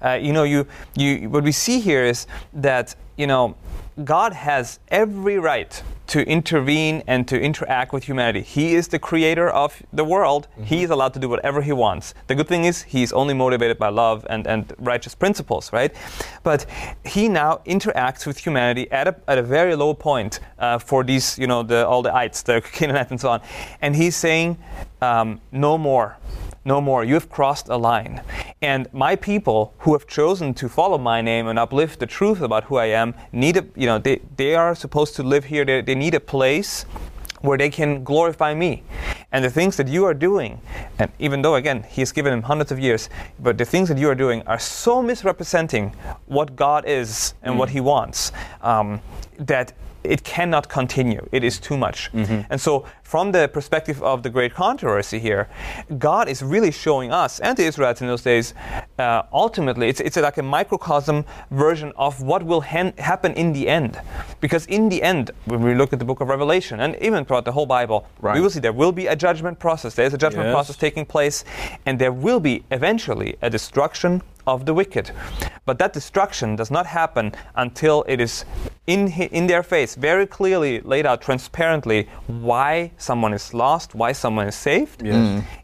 Uh, 0.03 0.19
you 0.21 0.33
know, 0.33 0.43
you 0.43 0.67
you 0.95 1.29
what 1.29 1.43
we 1.43 1.51
see 1.51 1.79
here 1.79 2.05
is 2.05 2.27
that 2.53 2.95
you 3.17 3.27
know 3.27 3.55
God 4.03 4.33
has 4.33 4.79
every 4.89 5.39
right 5.39 5.81
to 6.07 6.27
intervene 6.27 7.01
and 7.07 7.25
to 7.29 7.39
interact 7.39 7.93
with 7.93 8.03
humanity. 8.03 8.41
He 8.41 8.75
is 8.75 8.89
the 8.89 8.99
creator 8.99 9.49
of 9.49 9.81
the 9.93 10.03
world. 10.03 10.49
He 10.61 10.83
is 10.83 10.89
allowed 10.89 11.13
to 11.13 11.19
do 11.19 11.29
whatever 11.29 11.61
he 11.61 11.71
wants. 11.71 12.13
The 12.27 12.35
good 12.35 12.47
thing 12.47 12.65
is 12.65 12.83
he's 12.83 13.13
only 13.13 13.33
motivated 13.33 13.77
by 13.77 13.87
love 13.89 14.27
and, 14.29 14.45
and 14.47 14.73
righteous 14.79 15.15
principles, 15.15 15.71
right? 15.71 15.95
But 16.43 16.65
he 17.05 17.29
now 17.29 17.61
interacts 17.65 18.27
with 18.27 18.37
humanity 18.37 18.91
at 18.91 19.07
a, 19.07 19.15
at 19.29 19.37
a 19.37 19.43
very 19.43 19.75
low 19.75 19.93
point 19.93 20.41
uh, 20.59 20.77
for 20.77 21.05
these, 21.05 21.39
you 21.39 21.47
know, 21.47 21.63
the, 21.63 21.87
all 21.87 22.01
the 22.01 22.13
ites, 22.13 22.41
the 22.41 22.61
Canaanites 22.73 23.11
and 23.11 23.21
so 23.21 23.29
on. 23.29 23.41
And 23.81 23.95
he's 23.95 24.17
saying, 24.17 24.57
um, 25.01 25.39
no 25.53 25.77
more 25.77 26.17
no 26.65 26.81
more. 26.81 27.03
You 27.03 27.13
have 27.13 27.29
crossed 27.29 27.69
a 27.69 27.77
line. 27.77 28.21
And 28.61 28.91
my 28.91 29.15
people 29.15 29.73
who 29.79 29.93
have 29.93 30.07
chosen 30.07 30.53
to 30.55 30.67
follow 30.67 30.97
my 30.97 31.21
name 31.21 31.47
and 31.47 31.59
uplift 31.59 31.99
the 31.99 32.07
truth 32.07 32.41
about 32.41 32.65
who 32.65 32.77
I 32.77 32.87
am 32.87 33.13
need 33.31 33.57
a, 33.57 33.65
you 33.75 33.85
know, 33.85 33.99
they, 33.99 34.21
they 34.35 34.55
are 34.55 34.73
supposed 34.75 35.15
to 35.17 35.23
live 35.23 35.45
here. 35.45 35.63
They, 35.63 35.81
they 35.81 35.95
need 35.95 36.15
a 36.15 36.19
place 36.19 36.85
where 37.41 37.57
they 37.57 37.69
can 37.69 38.03
glorify 38.03 38.55
me. 38.55 38.83
And 39.31 39.45
the 39.45 39.49
things 39.49 39.77
that 39.77 39.87
you 39.87 40.05
are 40.05 40.13
doing, 40.13 40.59
and 40.97 41.11
even 41.19 41.43
though, 41.43 41.55
again, 41.55 41.83
He 41.83 42.01
has 42.01 42.11
given 42.11 42.33
him 42.33 42.41
hundreds 42.41 42.71
of 42.71 42.79
years, 42.79 43.09
but 43.39 43.57
the 43.57 43.65
things 43.65 43.87
that 43.89 43.97
you 43.99 44.09
are 44.09 44.15
doing 44.15 44.41
are 44.47 44.57
so 44.57 45.03
misrepresenting 45.03 45.93
what 46.25 46.55
God 46.55 46.85
is 46.85 47.35
and 47.43 47.59
what 47.59 47.69
He 47.69 47.81
wants 47.81 48.31
um, 48.61 48.99
that 49.37 49.73
it 50.11 50.23
cannot 50.23 50.69
continue. 50.69 51.27
It 51.31 51.43
is 51.43 51.59
too 51.59 51.77
much. 51.77 52.09
And 52.49 52.59
so, 52.59 52.85
from 53.03 53.31
the 53.31 53.47
perspective 53.47 54.01
of 54.01 54.23
the 54.23 54.29
great 54.29 54.53
controversy 54.53 55.19
here, 55.19 55.47
God 55.97 56.27
is 56.27 56.41
really 56.41 56.71
showing 56.71 57.11
us 57.11 57.39
and 57.39 57.55
the 57.57 57.63
Israelites 57.63 58.01
in 58.01 58.07
those 58.07 58.23
days, 58.23 58.53
uh, 58.97 59.23
ultimately, 59.31 59.89
it's, 59.89 59.99
it's 60.01 60.17
like 60.17 60.37
a 60.37 60.43
microcosm 60.43 61.23
version 61.51 61.93
of 61.97 62.21
what 62.21 62.43
will 62.43 62.61
hen- 62.61 62.93
happen 62.97 63.33
in 63.33 63.53
the 63.53 63.67
end. 63.67 63.99
Because 64.41 64.65
in 64.67 64.89
the 64.89 65.03
end, 65.03 65.31
when 65.45 65.61
we 65.61 65.75
look 65.75 65.93
at 65.93 65.99
the 65.99 66.05
book 66.05 66.21
of 66.21 66.29
Revelation 66.29 66.79
and 66.79 66.95
even 67.01 67.25
throughout 67.25 67.45
the 67.45 67.51
whole 67.51 67.65
Bible, 67.67 68.07
Right. 68.21 68.35
we 68.35 68.41
will 68.41 68.49
see 68.49 68.59
there 68.59 68.73
will 68.73 68.91
be 68.91 69.07
a 69.07 69.15
judgment 69.15 69.59
process. 69.59 69.93
There's 69.95 70.13
a 70.13 70.17
judgment 70.17 70.47
Yes. 70.47 70.53
process 70.55 70.77
taking 70.77 71.05
place, 71.05 71.43
and 71.85 71.99
there 71.99 72.11
will 72.11 72.39
be 72.39 72.63
eventually 72.71 73.35
a 73.41 73.49
destruction 73.49 74.21
of 74.47 74.65
the 74.65 74.73
wicked. 74.73 75.11
But 75.65 75.79
that 75.79 75.93
destruction 75.93 76.55
does 76.55 76.69
not 76.69 76.85
happen 76.85 77.33
until 77.55 78.03
it 78.07 78.19
is 78.21 78.45
in, 78.87 79.11
in 79.11 79.47
their 79.47 79.63
face, 79.63 79.95
very 79.95 80.27
clearly 80.27 80.79
laid 80.81 81.07
out 81.07 81.19
transparently 81.21 82.07
why 82.27 82.91
someone 82.97 83.33
is 83.33 83.51
lost, 83.53 83.95
why 83.95 84.11
someone 84.11 84.47
is 84.47 84.55
saved. 84.55 85.01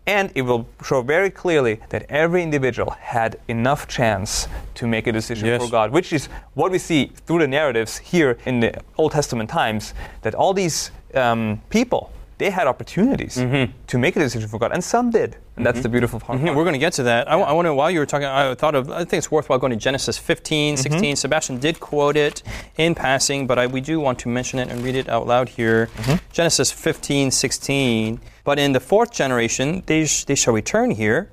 And 0.07 0.31
it 0.33 0.41
will 0.41 0.65
show 0.83 1.03
very 1.03 1.29
clearly 1.29 1.79
that 1.89 2.05
every 2.09 2.41
individual 2.41 2.91
had 3.00 3.39
enough 3.47 3.88
chance 3.88 4.47
to 4.75 4.88
make 4.88 5.05
a 5.07 5.11
decision 5.11 5.47
Yes. 5.47 5.63
for 5.63 5.69
God, 5.69 5.91
which 5.91 6.11
is 6.13 6.27
what 6.55 6.71
we 6.71 6.79
see 6.79 7.11
through 7.27 7.39
the 7.39 7.47
narratives 7.47 7.97
here 7.97 8.38
in 8.45 8.59
the 8.59 8.73
Old 8.97 9.11
Testament 9.11 9.50
times, 9.50 9.93
that 10.23 10.33
all 10.33 10.53
these 10.53 10.89
um, 11.13 11.61
people, 11.69 12.11
they 12.41 12.50
had 12.50 12.65
opportunities 12.65 13.38
mm-hmm. 13.38 13.71
to 13.86 13.98
make 14.00 14.15
a 14.15 14.19
decision 14.19 14.50
for 14.50 14.57
God, 14.57 14.71
and 14.74 14.83
some 14.83 15.12
did. 15.12 15.38
And 15.55 15.63
that's 15.63 15.75
mm-hmm. 15.77 15.83
the 15.83 15.89
beautiful 15.89 16.19
part. 16.19 16.39
Mhm, 16.39 16.55
We're 16.55 16.63
going 16.63 16.74
to 16.74 16.79
get 16.79 16.93
to 16.93 17.03
that. 17.03 17.29
I, 17.29 17.39
I 17.39 17.51
want 17.51 17.67
to, 17.67 17.74
while 17.74 17.91
you 17.91 18.00
were 18.00 18.07
talking, 18.07 18.25
I 18.25 18.55
thought 18.55 18.74
of, 18.74 18.89
I 18.89 19.05
think 19.05 19.19
it's 19.21 19.29
worthwhile 19.29 19.60
going 19.60 19.69
to 19.71 19.77
Genesis 19.77 20.17
15, 20.17 20.74
mm-hmm. 20.74 20.81
16. 20.81 21.15
Sebastien 21.17 21.60
did 21.60 21.79
quote 21.79 22.17
it 22.17 22.41
in 22.77 22.95
passing, 22.95 23.45
but 23.45 23.60
I, 23.60 23.67
we 23.67 23.79
do 23.79 24.00
want 24.00 24.17
to 24.19 24.27
mention 24.27 24.57
it 24.57 24.69
and 24.69 24.81
read 24.83 24.95
it 24.95 25.07
out 25.07 25.27
loud 25.27 25.50
here. 25.50 25.89
Genesis 26.33 26.71
15, 26.71 27.29
16. 27.29 28.19
But 28.43 28.57
in 28.57 28.71
the 28.74 28.79
fourth 28.79 29.12
generation, 29.12 29.83
they, 29.86 30.05
sh- 30.07 30.24
they 30.25 30.33
shall 30.33 30.55
return 30.55 30.89
here, 30.89 31.29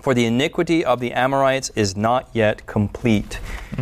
for 0.00 0.14
the 0.14 0.24
iniquity 0.26 0.84
of 0.84 1.00
the 1.00 1.12
Amorites 1.12 1.70
is 1.74 1.96
not 1.96 2.28
yet 2.32 2.66
complete. 2.66 3.38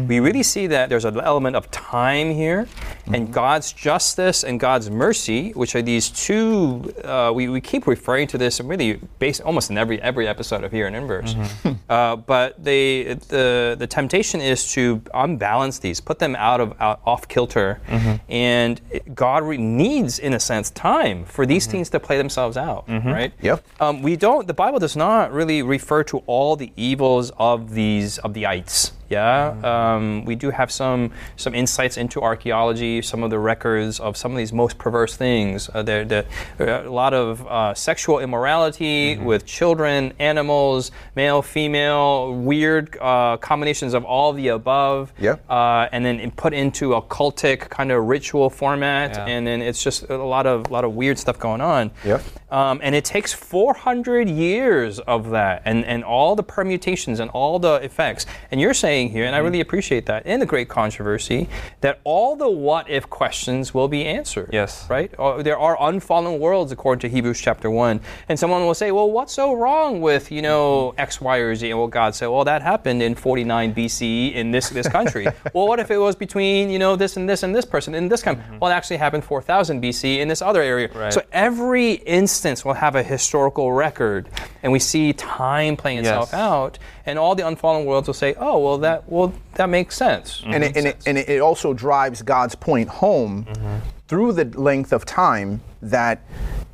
We 0.06 0.20
really 0.20 0.42
see 0.42 0.66
that 0.68 0.90
there's 0.90 1.04
an 1.04 1.18
element 1.18 1.56
of 1.56 1.70
time 1.70 2.30
here, 2.30 2.68
and 3.06 3.32
God's 3.32 3.72
justice 3.72 4.44
and 4.44 4.60
God's 4.60 4.90
mercy, 4.90 5.50
which 5.52 5.74
are 5.74 5.82
these 5.82 6.08
two. 6.10 6.92
Uh, 7.02 7.32
we, 7.34 7.48
we 7.48 7.60
keep 7.60 7.86
referring 7.86 8.28
to 8.28 8.38
this 8.38 8.60
really 8.60 9.00
based 9.18 9.40
almost 9.40 9.70
in 9.70 9.78
every 9.78 10.00
every 10.02 10.28
episode 10.28 10.62
of 10.62 10.70
Here 10.72 10.86
in 10.86 10.94
Inverse. 10.94 11.34
Uh, 11.88 12.16
but 12.16 12.62
they 12.62 13.14
the 13.28 13.74
the 13.78 13.86
temptation 13.86 14.40
is 14.42 14.70
to 14.72 15.00
unbalance 15.14 15.78
these, 15.78 16.00
put 16.02 16.18
them 16.18 16.36
out 16.36 16.60
of 16.60 16.74
out, 16.80 17.00
off 17.06 17.26
kilter, 17.28 17.80
and 18.28 18.80
God 19.14 19.42
re- 19.42 19.56
needs, 19.56 20.18
in 20.18 20.34
a 20.34 20.40
sense, 20.40 20.68
time 20.70 21.24
for 21.24 21.46
these 21.46 21.66
things 21.66 21.88
to 21.90 21.98
play 22.00 22.18
themselves 22.18 22.56
out. 22.58 22.84
Right? 22.88 23.32
Yep. 23.40 23.64
Um, 23.80 24.02
we 24.02 24.16
don't. 24.16 24.46
The 24.46 24.54
Bible 24.54 24.78
does 24.78 24.96
not 24.96 25.32
really 25.32 25.62
refer 25.62 26.04
to 26.08 26.18
all 26.26 26.56
the 26.56 26.72
evils 26.76 27.30
of 27.38 27.74
these 27.74 28.18
of 28.18 28.34
the 28.34 28.46
ites. 28.46 28.92
Yeah, 29.08 29.54
um, 29.94 30.24
we 30.24 30.34
do 30.34 30.50
have 30.50 30.70
some 30.70 31.10
some 31.36 31.54
insights 31.54 31.96
into 31.96 32.20
archaeology, 32.20 33.00
some 33.02 33.22
of 33.22 33.30
the 33.30 33.38
records 33.38 34.00
of 34.00 34.16
some 34.16 34.32
of 34.32 34.38
these 34.38 34.52
most 34.52 34.76
perverse 34.78 35.16
things. 35.16 35.70
Uh, 35.72 35.82
there, 35.82 36.04
there, 36.04 36.24
there 36.58 36.84
a 36.84 36.90
lot 36.90 37.14
of 37.14 37.46
uh, 37.46 37.72
sexual 37.74 38.18
immorality 38.18 39.16
with 39.18 39.46
children, 39.46 40.12
animals, 40.18 40.90
male, 41.16 41.40
female, 41.42 42.34
weird 42.34 42.96
uh, 43.00 43.36
combinations 43.38 43.94
of 43.94 44.04
all 44.04 44.32
the 44.32 44.48
above. 44.48 45.12
Yep. 45.18 45.42
Uh, 45.48 45.88
and 45.92 46.04
then 46.04 46.30
put 46.32 46.52
into 46.52 46.94
a 46.94 47.02
cultic 47.02 47.60
kind 47.70 47.90
of 47.90 48.04
ritual 48.04 48.50
format, 48.50 49.12
Yeah. 49.12 49.24
and 49.26 49.46
then 49.46 49.62
it's 49.62 49.82
just 49.82 50.02
a 50.10 50.16
lot 50.16 50.46
of 50.46 50.70
lot 50.70 50.84
of 50.84 50.94
weird 50.94 51.18
stuff 51.18 51.38
going 51.38 51.60
on. 51.60 51.90
Yep. 52.04 52.22
Um, 52.50 52.80
and 52.82 52.94
it 52.94 53.04
takes 53.04 53.32
400 53.32 54.28
years 54.28 54.98
of 55.00 55.30
that 55.30 55.62
and, 55.66 55.84
and 55.84 56.02
all 56.02 56.34
the 56.34 56.42
permutations 56.42 57.20
and 57.20 57.30
all 57.32 57.58
the 57.58 57.74
effects. 57.74 58.24
And 58.50 58.58
you're 58.60 58.72
saying 58.74 58.97
here, 59.06 59.24
and 59.24 59.36
I 59.36 59.38
mm-hmm. 59.38 59.46
really 59.46 59.60
appreciate 59.60 60.06
that, 60.06 60.26
in 60.26 60.40
the 60.40 60.46
Great 60.46 60.68
Controversy, 60.68 61.48
that 61.80 62.00
all 62.02 62.34
the 62.34 62.50
what 62.50 62.90
if 62.90 63.08
questions 63.08 63.72
will 63.72 63.86
be 63.86 64.04
answered. 64.04 64.50
Yes. 64.52 64.84
Right? 64.90 65.14
Uh, 65.16 65.42
There 65.42 65.58
are 65.58 65.76
unfallen 65.80 66.40
worlds 66.40 66.72
according 66.72 67.00
to 67.02 67.08
Hebrews 67.08 67.40
chapter 67.40 67.70
1. 67.70 68.00
And 68.28 68.36
someone 68.38 68.66
will 68.66 68.74
say, 68.74 68.90
well, 68.90 69.10
what's 69.10 69.32
so 69.32 69.54
wrong 69.54 70.00
with, 70.00 70.32
you 70.32 70.42
know, 70.42 70.90
mm-hmm. 70.90 71.00
X, 71.00 71.20
Y, 71.20 71.36
or 71.36 71.54
Z? 71.54 71.70
And 71.70 71.78
well, 71.78 71.86
God 71.86 72.16
said, 72.16 72.26
well, 72.26 72.44
that 72.44 72.62
happened 72.62 73.00
in 73.02 73.14
49 73.14 73.74
BC 73.74 74.34
in 74.34 74.50
this, 74.50 74.70
this 74.70 74.88
country. 74.88 75.26
well, 75.54 75.68
what 75.68 75.78
if 75.78 75.90
it 75.90 75.98
was 75.98 76.16
between, 76.16 76.70
you 76.70 76.80
know, 76.80 76.96
this 76.96 77.16
and 77.16 77.28
this 77.28 77.44
and 77.44 77.54
this 77.54 77.64
person 77.64 77.94
in 77.94 78.08
this 78.08 78.22
country? 78.22 78.44
Mm-hmm. 78.44 78.58
Well, 78.58 78.72
it 78.72 78.74
actually 78.74 78.96
happened 78.96 79.22
4000 79.22 79.82
BC 79.82 80.18
in 80.18 80.26
this 80.26 80.42
other 80.42 80.62
area. 80.62 80.88
Right. 80.92 81.12
So 81.12 81.22
every 81.32 81.92
instance 81.92 82.64
will 82.64 82.74
have 82.74 82.96
a 82.96 83.02
historical 83.02 83.72
record, 83.72 84.28
and 84.62 84.72
we 84.72 84.78
see 84.78 85.12
time 85.12 85.76
playing 85.76 85.98
itself 85.98 86.30
Yes. 86.32 86.40
out, 86.40 86.78
and 87.06 87.18
all 87.18 87.34
the 87.34 87.46
unfallen 87.46 87.84
worlds 87.84 88.08
will 88.08 88.14
say, 88.14 88.34
"Oh, 88.38 88.58
well, 88.58 88.78
that 88.78 88.87
well 89.06 89.32
that 89.54 89.68
makes 89.68 89.96
sense." 89.96 90.40
Mm-hmm. 90.40 90.52
and 90.52 90.64
it, 90.64 90.76
and, 90.76 90.86
it, 90.86 90.96
and 91.06 91.18
it 91.18 91.40
also 91.40 91.72
drives 91.72 92.22
God's 92.22 92.54
point 92.54 92.88
home 92.88 93.44
mm-hmm. 93.44 93.78
through 94.08 94.32
the 94.32 94.44
length 94.58 94.92
of 94.92 95.04
time 95.04 95.60
that 95.82 96.22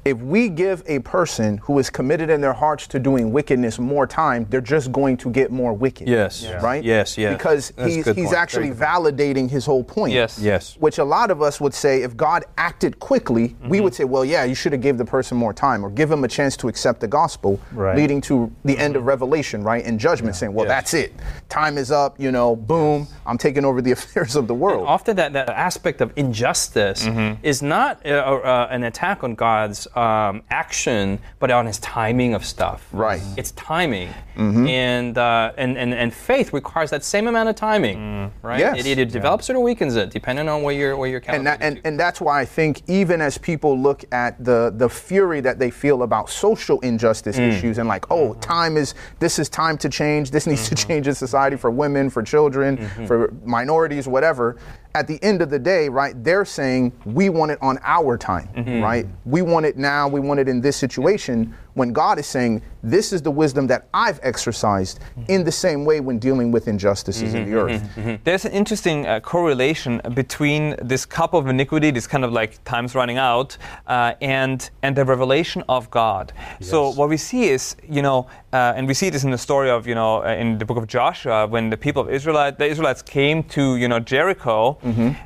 if 0.04 0.18
we 0.18 0.48
give 0.50 0.82
a 0.86 0.98
person 1.00 1.58
who 1.58 1.78
is 1.78 1.88
committed 1.88 2.28
in 2.28 2.40
their 2.40 2.52
hearts 2.52 2.86
to 2.88 2.98
doing 2.98 3.32
wickedness 3.32 3.78
more 3.78 4.06
time, 4.06 4.46
they're 4.50 4.60
just 4.60 4.92
going 4.92 5.16
to 5.16 5.30
get 5.30 5.50
more 5.50 5.72
wicked. 5.72 6.06
Yes. 6.08 6.42
Yeah. 6.42 6.62
Right? 6.62 6.84
Yes, 6.84 7.16
yes. 7.16 7.34
Because 7.36 7.70
That's 7.76 7.94
he's, 7.94 8.06
he's 8.14 8.32
actually 8.34 8.70
validating 8.70 9.48
his 9.48 9.64
whole 9.64 9.82
point. 9.82 10.12
Yes. 10.12 10.38
Yes. 10.38 10.76
Which 10.78 10.98
a 10.98 11.04
lot 11.04 11.30
of 11.30 11.40
us 11.40 11.60
would 11.60 11.72
say 11.72 12.02
if 12.02 12.16
God 12.16 12.44
acted 12.58 13.00
quickly, 13.00 13.56
we 13.66 13.80
would 13.80 13.94
say, 13.94 14.04
well, 14.04 14.24
yeah, 14.24 14.44
you 14.44 14.54
should 14.54 14.72
have 14.72 14.82
gave 14.82 14.98
the 14.98 15.04
person 15.06 15.38
more 15.38 15.54
time 15.54 15.84
or 15.84 15.90
give 15.90 16.10
him 16.10 16.22
a 16.24 16.28
chance 16.28 16.56
to 16.58 16.68
accept 16.68 17.00
the 17.00 17.08
gospel, 17.08 17.58
Right. 17.72 17.96
leading 17.96 18.20
to 18.22 18.52
the 18.64 18.76
end 18.76 18.96
of 18.96 19.06
Revelation, 19.06 19.62
right? 19.64 19.84
And 19.84 19.98
judgment 19.98 20.36
saying, 20.36 20.52
well, 20.52 20.66
Yes. 20.66 20.74
that's 20.74 20.94
it. 20.94 21.12
Time 21.48 21.78
is 21.78 21.90
up, 21.90 22.20
you 22.20 22.30
know, 22.30 22.54
boom, 22.56 23.06
I'm 23.26 23.38
taking 23.38 23.64
over 23.64 23.80
the 23.80 23.92
affairs 23.96 24.36
of 24.36 24.48
the 24.48 24.54
world. 24.54 24.86
Often 24.86 25.16
that, 25.16 25.32
that 25.32 25.48
aspect 25.48 26.00
of 26.02 26.12
injustice 26.16 27.06
is 27.42 27.62
not 27.62 28.04
uh, 28.04 28.10
uh, 28.10 28.68
an 28.70 28.84
attack 28.84 29.24
on 29.24 29.34
God's 29.34 29.88
um, 29.96 30.42
action, 30.50 31.18
but 31.38 31.50
on 31.50 31.66
His 31.66 31.78
timing 31.78 32.34
of 32.34 32.44
stuff. 32.44 32.86
Right. 32.92 33.22
It's 33.36 33.52
timing, 33.52 34.08
mm-hmm. 34.36 34.66
and, 34.66 35.18
uh, 35.18 35.52
and 35.56 35.76
and 35.78 35.94
and 35.94 36.12
faith 36.12 36.52
requires 36.52 36.90
that 36.90 37.04
same 37.04 37.26
amount 37.26 37.48
of 37.48 37.56
timing, 37.56 37.98
mm. 37.98 38.30
right? 38.42 38.58
Yes. 38.58 38.78
It 38.78 38.86
either 38.86 39.04
develops 39.04 39.50
it 39.50 39.56
or 39.56 39.60
weakens 39.60 39.96
it, 39.96 40.10
depending 40.10 40.48
on 40.48 40.62
where 40.62 40.74
you're 40.74 40.96
where 40.96 41.08
you're 41.08 41.22
and, 41.28 41.46
that, 41.46 41.62
and, 41.62 41.80
and 41.84 41.98
that's 41.98 42.20
why 42.20 42.40
I 42.40 42.44
think 42.44 42.82
even 42.88 43.20
as 43.20 43.38
people 43.38 43.78
look 43.78 44.04
at 44.12 44.42
the 44.44 44.72
the 44.76 44.88
fury 44.88 45.40
that 45.40 45.58
they 45.58 45.70
feel 45.70 46.02
about 46.02 46.30
social 46.30 46.80
injustice 46.80 47.36
mm. 47.36 47.48
issues 47.48 47.78
and 47.78 47.88
like 47.88 48.10
oh 48.10 48.30
mm-hmm. 48.30 48.40
time 48.40 48.76
is 48.76 48.94
this 49.18 49.38
is 49.38 49.48
time 49.48 49.78
to 49.78 49.88
change. 49.88 50.30
This 50.30 50.46
needs 50.46 50.68
to 50.68 50.74
mm-hmm. 50.74 50.88
change 50.88 51.08
in 51.08 51.14
society 51.14 51.56
for 51.56 51.70
women 51.70 52.10
for 52.10 52.22
children 52.22 52.76
for 53.06 53.32
minorities 53.44 54.06
whatever 54.08 54.56
at 54.94 55.06
the 55.06 55.22
end 55.22 55.42
of 55.42 55.50
the 55.50 55.58
day 55.58 55.88
right 55.88 56.22
they're 56.22 56.44
saying 56.44 56.92
we 57.04 57.28
want 57.28 57.50
it 57.50 57.58
on 57.60 57.78
our 57.82 58.16
time 58.16 58.48
mm-hmm. 58.54 58.82
right? 58.82 59.06
We 59.24 59.42
want 59.42 59.66
it 59.66 59.76
now. 59.76 60.08
We 60.08 60.20
want 60.20 60.40
it 60.40 60.48
in 60.48 60.60
this 60.60 60.76
situation 60.76 61.54
when 61.74 61.92
God 61.92 62.18
is 62.18 62.26
saying, 62.26 62.62
This 62.82 63.12
is 63.12 63.22
the 63.22 63.30
wisdom 63.30 63.66
that 63.68 63.88
I've 63.92 64.20
exercised 64.22 65.00
in 65.28 65.44
the 65.44 65.52
same 65.52 65.84
way 65.84 66.00
when 66.00 66.18
dealing 66.18 66.52
with 66.52 66.68
injustices 66.68 67.34
in 67.34 67.50
the 67.50 67.56
earth. 67.58 67.82
There's 68.24 68.44
an 68.44 68.52
interesting 68.52 69.06
uh, 69.06 69.20
correlation 69.20 70.00
between 70.14 70.76
this 70.82 71.04
cup 71.06 71.34
of 71.34 71.48
iniquity, 71.48 71.90
this 71.90 72.06
kind 72.06 72.24
of 72.24 72.32
like 72.32 72.62
time's 72.64 72.94
running 72.94 73.18
out, 73.18 73.56
uh, 73.86 74.14
and 74.20 74.70
and 74.82 74.94
the 74.96 75.04
revelation 75.04 75.62
of 75.68 75.90
God. 75.90 76.32
So 76.60 76.90
what 76.90 77.08
we 77.08 77.16
see 77.16 77.44
is, 77.56 77.76
you 77.88 78.02
know, 78.02 78.26
uh, 78.52 78.72
and 78.76 78.86
we 78.86 78.94
see 78.94 79.10
this 79.10 79.24
in 79.24 79.30
the 79.30 79.38
story 79.38 79.70
of, 79.70 79.86
you 79.86 79.94
know, 79.94 80.22
uh, 80.22 80.28
in 80.42 80.58
the 80.58 80.64
book 80.64 80.76
of 80.76 80.86
Joshua, 80.86 81.46
when 81.46 81.70
the 81.70 81.76
people 81.76 82.02
of 82.02 82.08
Israel, 82.10 82.52
the 82.52 82.66
Israelites 82.66 83.02
came 83.02 83.42
to, 83.56 83.76
you 83.76 83.88
know, 83.88 83.98
Jericho. 83.98 84.78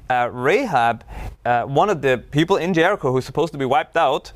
Uh, 0.08 0.28
Rahab, 0.32 1.04
uh, 1.44 1.64
one 1.64 1.90
of 1.90 2.00
the 2.00 2.22
people 2.30 2.56
in 2.56 2.72
Jericho 2.72 3.12
who's 3.12 3.26
supposed 3.26 3.52
to 3.52 3.58
be 3.58 3.64
wiped 3.66 3.96
out, 3.96 4.32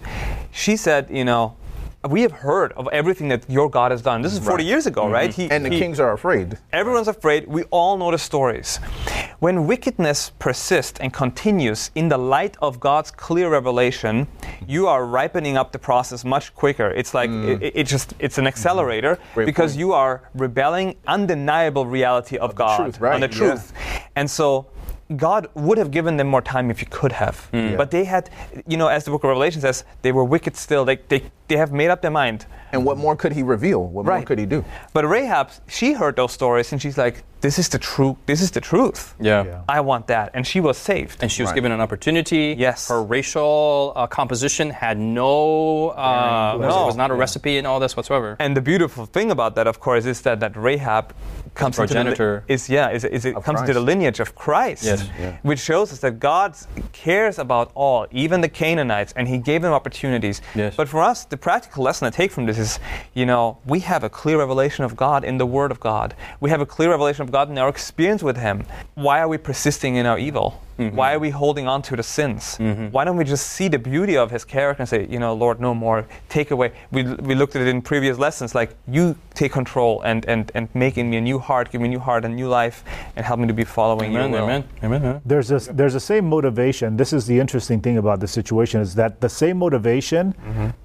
she 0.51 0.77
said, 0.77 1.09
you 1.11 1.25
know. 1.25 1.57
We 2.09 2.23
have 2.23 2.33
heard 2.33 2.73
of 2.73 2.88
everything 2.93 3.29
that 3.29 3.49
your 3.49 3.71
God 3.71 3.93
has 3.93 4.03
done. 4.03 4.23
This 4.23 4.33
is 4.33 4.41
40 4.41 4.65
years 4.65 4.87
ago, 4.87 5.09
right? 5.09 5.33
He- 5.33 5.49
And 5.51 5.65
the 5.65 5.71
he- 5.71 5.79
kings 5.79 6.01
are 6.01 6.12
afraid. 6.12 6.59
Everyone's 6.73 7.07
afraid. 7.07 7.47
We 7.47 7.62
all 7.71 7.97
know 7.97 8.11
the 8.11 8.19
stories. 8.19 8.79
When 9.38 9.67
wickedness 9.69 10.33
persists 10.41 10.99
and 10.99 11.12
continues 11.12 11.91
in 11.95 12.09
the 12.09 12.19
light 12.19 12.57
of 12.61 12.81
God's 12.81 13.12
clear 13.12 13.49
revelation, 13.51 14.27
you 14.67 14.88
are 14.88 15.05
ripening 15.07 15.57
up 15.57 15.71
the 15.71 15.79
process 15.79 16.25
much 16.25 16.53
quicker. 16.57 16.91
It's 16.91 17.15
like 17.15 17.31
it, 17.31 17.73
it 17.75 17.85
just 17.87 18.15
it's 18.19 18.38
an 18.38 18.47
accelerator 18.49 19.17
Mm. 19.17 19.35
Great 19.35 19.47
because 19.47 19.73
point. 19.73 19.81
you 19.81 19.93
are 19.93 20.23
rebelling 20.35 20.97
undeniable 21.07 21.87
reality 21.87 22.37
of, 22.37 22.55
God 22.55 22.77
truth, 22.79 23.01
right, 23.01 23.15
on 23.15 23.21
the 23.21 23.29
yeah. 23.29 23.37
truth. 23.38 23.73
And 24.17 24.29
so 24.31 24.67
God 25.17 25.49
would 25.55 25.77
have 25.79 25.91
given 25.91 26.17
them 26.17 26.27
more 26.29 26.41
time 26.43 26.71
if 26.71 26.79
He 26.81 26.87
could 26.87 27.12
have. 27.12 27.49
Mm. 27.53 27.77
But 27.77 27.91
they 27.91 28.05
had, 28.05 28.31
you 28.67 28.77
know, 28.77 28.88
as 28.88 29.05
the 29.05 29.11
book 29.11 29.25
of 29.25 29.29
Revelation 29.29 29.61
says, 29.61 29.85
they 30.03 30.11
were 30.12 30.25
wicked 30.25 30.57
still. 30.57 30.85
They, 30.85 30.97
they, 31.09 31.23
they 31.53 31.59
have 31.59 31.71
made 31.73 31.91
up 31.91 32.01
their 32.01 32.11
mind. 32.11 32.47
And 32.73 32.87
what 32.87 32.97
more 32.97 33.15
could 33.17 33.33
he 33.33 33.43
reveal? 33.43 33.85
What 33.85 34.07
more 34.07 34.23
could 34.23 34.38
he 34.38 34.47
do? 34.47 34.65
But 34.95 35.05
Rahab, 35.05 35.51
she 35.69 35.93
heard 35.93 36.17
those 36.17 36.33
stories 36.33 36.73
and 36.73 36.81
she's 36.81 36.97
like, 36.97 37.23
this 37.43 37.59
is 37.59 37.69
the 37.69 37.79
truth. 37.79 38.17
This 38.25 38.41
is 38.41 38.51
the 38.53 38.61
truth. 38.61 39.15
Yeah. 39.21 39.45
Yeah. 39.45 39.62
I 39.69 39.81
want 39.81 40.07
that. 40.07 40.31
And 40.33 40.47
she 40.47 40.61
was 40.61 40.79
saved. 40.79 41.23
And 41.23 41.31
she 41.31 41.43
was 41.43 41.49
Right. 41.51 41.57
given 41.57 41.73
an 41.73 41.81
opportunity. 41.83 42.55
Yes. 42.59 42.88
Her 42.88 43.03
racial 43.03 43.93
uh, 43.97 44.07
composition 44.07 44.71
had 44.71 44.97
no, 44.99 45.91
uh, 45.91 46.57
was, 46.59 46.69
No. 46.75 46.87
was 46.87 46.97
not 46.97 47.11
a 47.11 47.15
recipe 47.15 47.59
in 47.59 47.67
all 47.67 47.81
this 47.81 47.95
whatsoever. 47.97 48.37
And 48.38 48.57
the 48.57 48.62
beautiful 48.62 49.05
thing 49.07 49.31
about 49.31 49.55
that, 49.57 49.67
of 49.67 49.79
course, 49.81 50.07
is 50.07 50.23
that, 50.23 50.41
that 50.41 50.57
Rahab 50.57 51.12
comes 51.55 51.79
into 51.79 51.95
the, 52.15 52.43
is 52.49 52.71
yeah 52.71 52.88
is, 52.97 53.05
is 53.05 53.27
it 53.27 53.37
Of 53.37 53.45
comes 53.45 53.61
into 53.61 53.75
the 53.75 53.81
lineage 53.81 54.21
of 54.21 54.35
Christ, 54.35 54.85
Yes. 54.85 55.07
Yeah. 55.21 55.37
which 55.43 55.59
shows 55.61 55.93
us 55.93 55.99
that 55.99 56.19
God 56.19 56.57
cares 56.93 57.38
about 57.38 57.71
all, 57.75 58.07
even 58.11 58.41
the 58.41 58.49
Canaanites, 58.49 59.12
and 59.17 59.29
He 59.29 59.37
gave 59.37 59.61
them 59.61 59.73
opportunities. 59.75 60.41
Yes. 60.55 60.75
But 60.77 60.88
for 60.88 61.03
us, 61.03 61.27
the 61.27 61.37
practical 61.43 61.83
lesson 61.83 62.07
I 62.07 62.11
take 62.11 62.31
from 62.31 62.47
this 62.47 62.57
is, 62.57 62.79
you 63.15 63.27
know, 63.27 63.59
we 63.67 63.81
have 63.81 64.05
a 64.05 64.09
clear 64.09 64.39
revelation 64.39 64.85
of 64.85 64.95
God 64.95 65.25
in 65.25 65.39
the 65.39 65.45
Word 65.45 65.73
of 65.73 65.81
God. 65.81 66.15
We 66.41 66.51
have 66.51 66.61
a 66.61 66.67
clear 66.67 66.91
revelation 66.91 67.23
of 67.23 67.33
God 67.33 67.51
in 67.51 67.59
our 67.59 67.69
experience 67.69 68.23
with 68.23 68.37
Him. 68.37 68.65
Why 68.95 69.19
are 69.19 69.29
we 69.29 69.39
persisting 69.39 69.97
in 69.97 70.07
our 70.07 70.19
evil? 70.19 70.63
Mm-hmm. 70.88 70.97
Why 70.97 71.14
are 71.14 71.18
we 71.18 71.31
holding 71.31 71.66
on 71.68 71.83
to 71.83 71.97
the 71.97 72.03
sins? 72.03 72.57
Why 72.90 73.05
don't 73.05 73.16
we 73.16 73.25
just 73.25 73.47
see 73.49 73.68
the 73.68 73.79
beauty 73.79 74.16
of 74.16 74.31
His 74.31 74.45
character 74.45 74.83
and 74.83 74.88
say, 74.88 75.07
you 75.09 75.18
know, 75.18 75.35
Lord, 75.35 75.61
no 75.61 75.75
more. 75.75 76.07
Take 76.29 76.51
away. 76.51 76.73
We, 76.90 77.03
we 77.05 77.35
looked 77.35 77.57
at 77.57 77.62
it 77.62 77.68
in 77.68 77.83
previous 77.83 78.18
lessons, 78.18 78.55
like 78.55 78.71
you 78.88 79.16
take 79.35 79.53
control 79.53 80.01
and, 80.03 80.25
and, 80.27 80.51
and 80.55 80.68
make 80.75 80.99
in 80.99 81.11
me 81.11 81.16
a 81.16 81.21
new 81.21 81.38
heart, 81.38 81.71
give 81.71 81.81
me 81.81 81.88
a 81.88 81.90
new 81.90 81.99
heart, 81.99 82.25
a 82.25 82.29
new 82.29 82.49
life, 82.49 82.85
and 83.16 83.25
help 83.25 83.40
me 83.40 83.47
to 83.47 83.55
be 83.55 83.64
following 83.64 84.11
Amen, 84.11 84.31
your 84.31 84.40
will. 84.40 84.49
amen, 84.49 84.64
amen, 84.83 85.03
amen. 85.03 85.21
There's 85.25 85.51
a 85.51 85.59
there's 85.73 85.95
the 85.95 86.01
same 86.01 86.29
motivation. 86.29 86.97
This 86.97 87.12
is 87.12 87.27
the 87.27 87.38
interesting 87.38 87.81
thing 87.81 87.99
about 87.99 88.21
the 88.21 88.29
situation 88.29 88.81
is 88.81 88.95
that 88.97 89.21
the 89.21 89.29
same 89.29 89.59
motivation. 89.59 90.35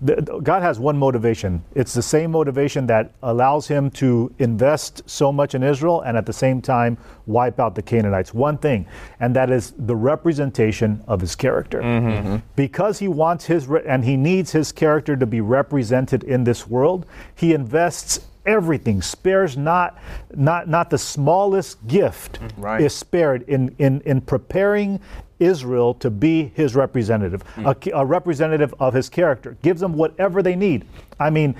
the- 0.02 0.16
the- 0.22 0.40
God 0.40 0.62
has 0.62 0.80
one 0.80 0.98
motivation. 0.98 1.64
It's 1.76 1.94
the 1.94 2.02
same 2.02 2.32
motivation 2.32 2.88
that 2.88 3.12
allows 3.24 3.68
Him 3.68 3.90
to 4.02 4.32
invest 4.40 5.02
so 5.10 5.32
much 5.32 5.56
in 5.56 5.64
Israel 5.64 6.02
and 6.02 6.18
at 6.18 6.26
the 6.26 6.34
same 6.34 6.62
time 6.62 6.98
wipe 7.26 7.60
out 7.60 7.76
the 7.76 7.82
Canaanites. 7.82 8.34
One 8.34 8.58
thing, 8.58 8.86
and 9.20 9.36
that 9.36 9.50
is 9.50 9.74
the 9.88 9.96
representation 9.96 11.04
of 11.08 11.22
His 11.22 11.36
character. 11.36 12.42
Because 12.56 13.00
He 13.00 13.08
wants 13.08 13.46
His 13.46 13.68
re- 13.68 13.84
and 13.86 14.06
He 14.06 14.18
needs 14.18 14.52
His 14.52 14.72
character 14.72 15.16
to 15.16 15.26
be 15.26 15.42
represented 15.42 16.24
in 16.24 16.44
this 16.44 16.68
world. 16.68 17.06
He 17.34 17.54
invests 17.54 18.20
everything 18.46 19.02
spares 19.02 19.58
not 19.58 19.98
not 20.34 20.70
not 20.70 20.90
the 20.90 20.98
smallest 20.98 21.86
gift 21.86 22.40
Right. 22.56 22.80
is 22.80 22.94
spared 22.94 23.44
in, 23.50 23.76
in, 23.78 24.00
in 24.06 24.22
preparing 24.22 25.02
Israel 25.40 25.94
to 25.96 26.10
be 26.10 26.52
his 26.56 26.76
representative, 26.76 27.42
hmm. 27.42 27.68
a, 27.68 27.76
a 27.94 28.06
representative 28.06 28.74
of 28.80 28.94
his 28.94 29.10
character. 29.10 29.58
Gives 29.62 29.82
them 29.82 29.94
whatever 29.94 30.42
they 30.42 30.56
need. 30.56 30.86
I 31.20 31.30
mean, 31.30 31.56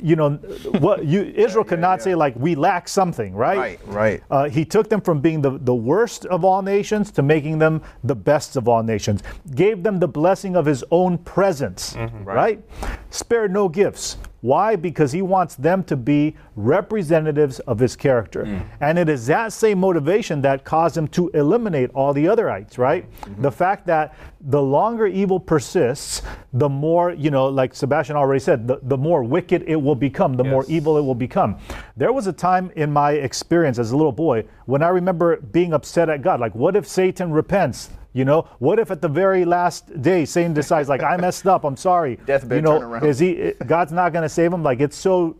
you 0.00 0.16
know, 0.16 0.30
what 0.78 1.04
you 1.12 1.22
Israel 1.22 1.64
could 1.64 1.80
not 1.80 2.02
say 2.02 2.14
like 2.14 2.34
we 2.36 2.54
lack 2.54 2.88
something, 2.88 3.34
right? 3.34 3.58
Right, 3.58 3.80
right. 3.86 4.22
Uh, 4.30 4.48
he 4.48 4.64
took 4.64 4.88
them 4.88 5.00
from 5.00 5.20
being 5.20 5.42
the, 5.42 5.58
the 5.58 5.74
worst 5.74 6.26
of 6.26 6.44
all 6.44 6.62
nations 6.62 7.10
to 7.12 7.22
making 7.22 7.58
them 7.58 7.82
the 8.04 8.14
best 8.14 8.56
of 8.56 8.68
all 8.68 8.82
nations. 8.82 9.22
Gave 9.54 9.82
them 9.82 9.98
the 9.98 10.08
blessing 10.08 10.56
of 10.56 10.66
his 10.66 10.84
own 10.90 11.18
presence, 11.18 11.94
mm-hmm, 11.94 12.24
right? 12.24 12.62
Spared 13.10 13.52
no 13.52 13.68
gifts. 13.68 14.16
Why? 14.40 14.76
Because 14.76 15.10
he 15.10 15.20
wants 15.20 15.56
them 15.56 15.82
to 15.84 15.96
be 15.96 16.36
representatives 16.54 17.58
of 17.60 17.78
his 17.80 17.96
character. 17.96 18.44
Mm. 18.44 18.66
And 18.80 18.98
it 18.98 19.08
is 19.08 19.26
that 19.26 19.52
same 19.52 19.80
motivation 19.80 20.40
that 20.42 20.64
caused 20.64 20.96
him 20.96 21.08
to 21.08 21.28
eliminate 21.30 21.90
all 21.92 22.12
the 22.12 22.26
otherites, 22.26 22.78
right? 22.78 23.10
Mm-hmm. 23.10 23.42
The 23.42 23.50
fact 23.50 23.86
that 23.86 24.14
the 24.40 24.62
longer 24.62 25.08
evil 25.08 25.40
persists, 25.40 26.22
the 26.52 26.68
more, 26.68 27.10
you 27.12 27.30
know, 27.30 27.46
like 27.46 27.74
Sebastien 27.74 28.16
already 28.16 28.38
said, 28.38 28.67
the, 28.68 28.78
the 28.82 28.96
more 28.96 29.24
wicked 29.24 29.64
it 29.66 29.76
will 29.76 29.94
become, 29.94 30.34
the 30.34 30.44
more 30.44 30.64
evil 30.68 30.98
it 30.98 31.00
will 31.00 31.14
become. 31.14 31.58
There 31.96 32.12
was 32.12 32.26
a 32.26 32.32
time 32.32 32.70
in 32.76 32.92
my 32.92 33.12
experience 33.12 33.78
as 33.78 33.90
a 33.92 33.96
little 33.96 34.12
boy 34.12 34.44
when 34.66 34.82
I 34.82 34.88
remember 34.88 35.38
being 35.38 35.72
upset 35.72 36.10
at 36.10 36.20
God. 36.22 36.38
Like, 36.38 36.54
what 36.54 36.76
if 36.76 36.86
Satan 36.86 37.32
repents? 37.32 37.90
You 38.12 38.26
know, 38.26 38.42
what 38.58 38.78
if 38.78 38.90
at 38.90 39.00
the 39.00 39.08
very 39.08 39.44
last 39.44 40.02
day 40.02 40.24
Satan 40.26 40.52
decides, 40.52 40.88
like, 40.88 41.02
I 41.02 41.16
messed 41.26 41.46
up, 41.46 41.64
I'm 41.64 41.76
sorry. 41.76 42.18
Deathbed 42.26 42.56
you 42.56 42.62
know, 42.62 42.80
turnaround. 42.80 43.04
is 43.04 43.18
he? 43.18 43.40
Eh, 43.40 43.52
God's 43.66 43.92
not 43.92 44.12
going 44.12 44.22
to 44.22 44.28
save 44.28 44.52
him. 44.52 44.62
Like, 44.62 44.80
it's 44.80 44.96
so, 44.96 45.36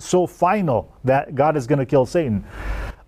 so 0.00 0.26
final 0.26 0.92
that 1.04 1.36
God 1.36 1.56
is 1.56 1.66
going 1.66 1.78
to 1.78 1.86
kill 1.86 2.06
Satan. 2.06 2.44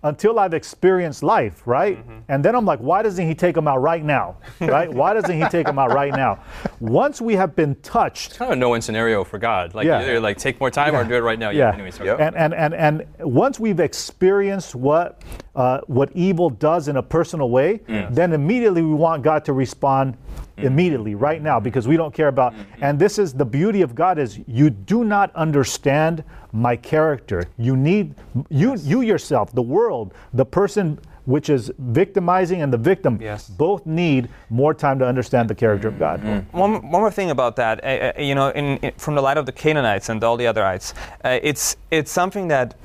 Until 0.03 0.39
I've 0.39 0.53
experienced 0.55 1.21
life, 1.21 1.61
right? 1.67 1.97
Mm-hmm. 1.99 2.19
And 2.27 2.43
then 2.43 2.55
I'm 2.55 2.65
like, 2.65 2.79
why 2.79 3.03
doesn't 3.03 3.27
he 3.27 3.35
take 3.35 3.55
him 3.55 3.67
out 3.67 3.81
right 3.81 4.03
now? 4.03 4.37
Right? 4.59 4.91
why 4.91 5.13
doesn't 5.13 5.39
he 5.39 5.47
take 5.49 5.67
him 5.67 5.77
out 5.77 5.93
right 5.93 6.11
now? 6.11 6.39
Once 6.79 7.21
we 7.21 7.35
have 7.35 7.55
been 7.55 7.75
touched 7.81 8.37
Kind 8.37 8.51
of 8.51 8.57
a 8.57 8.59
no-win 8.59 8.81
scenario 8.81 9.23
for 9.23 9.37
God. 9.37 9.75
Like 9.75 9.85
Yeah. 9.85 9.99
either 10.01 10.19
like 10.19 10.37
take 10.37 10.59
more 10.59 10.71
time 10.71 10.95
or 10.95 11.03
do 11.03 11.13
it 11.15 11.19
right 11.19 11.37
now. 11.37 11.49
Yeah. 11.51 11.73
Anyways, 11.73 11.95
okay. 11.99 12.05
Yep. 12.05 12.19
and, 12.19 12.35
and, 12.35 12.53
and, 12.53 12.73
and 12.73 13.05
once 13.19 13.59
we've 13.59 13.79
experienced 13.79 14.73
what, 14.75 15.21
uh, 15.55 15.81
what 15.87 16.09
evil 16.15 16.49
does 16.49 16.87
in 16.87 16.97
a 16.97 17.03
personal 17.03 17.49
way, 17.49 17.81
then 17.87 18.33
immediately 18.33 18.81
we 18.81 18.93
want 18.93 19.21
God 19.23 19.45
to 19.45 19.53
respond 19.53 20.17
Mm-hmm. 20.61 20.73
immediately, 20.73 21.15
right 21.15 21.41
now, 21.41 21.59
because 21.59 21.87
we 21.87 21.97
don't 21.97 22.13
care 22.13 22.27
about. 22.27 22.53
Mm-hmm. 22.53 22.83
And 22.83 22.99
this 22.99 23.17
is 23.19 23.33
the 23.33 23.45
beauty 23.45 23.81
of 23.81 23.93
God 23.95 24.17
is 24.17 24.39
you 24.47 24.69
do 24.69 25.03
not 25.03 25.35
understand 25.35 26.23
my 26.51 26.75
character. 26.75 27.45
You 27.57 27.75
need 27.75 28.15
you 28.49 28.75
you 28.77 29.01
yourself, 29.01 29.51
the 29.53 29.61
world, 29.61 30.13
the 30.33 30.45
person 30.45 30.99
which 31.25 31.49
is 31.49 31.71
victimizing 31.77 32.61
and 32.63 32.73
the 32.73 32.77
victim 32.77 33.19
Yes. 33.21 33.47
both 33.47 33.85
need 33.85 34.27
more 34.49 34.73
time 34.73 34.97
to 34.99 35.05
understand 35.05 35.49
the 35.49 35.55
character 35.55 35.87
of 35.87 35.99
God. 35.99 36.19
Mm-hmm. 36.21 36.57
One, 36.57 36.71
one 36.91 37.01
more 37.01 37.11
thing 37.11 37.29
about 37.29 37.55
that, 37.57 37.83
uh, 37.83 38.19
you 38.19 38.33
know, 38.33 38.49
in, 38.49 38.77
in, 38.77 38.91
from 38.97 39.13
the 39.15 39.21
light 39.21 39.37
of 39.37 39.45
the 39.45 39.51
Canaanites 39.51 40.09
and 40.09 40.23
all 40.23 40.35
the 40.35 40.45
otherites, 40.45 40.93
uh, 41.23 41.39
it's 41.43 41.77
it's 41.91 42.11
something 42.11 42.47
that, 42.47 42.75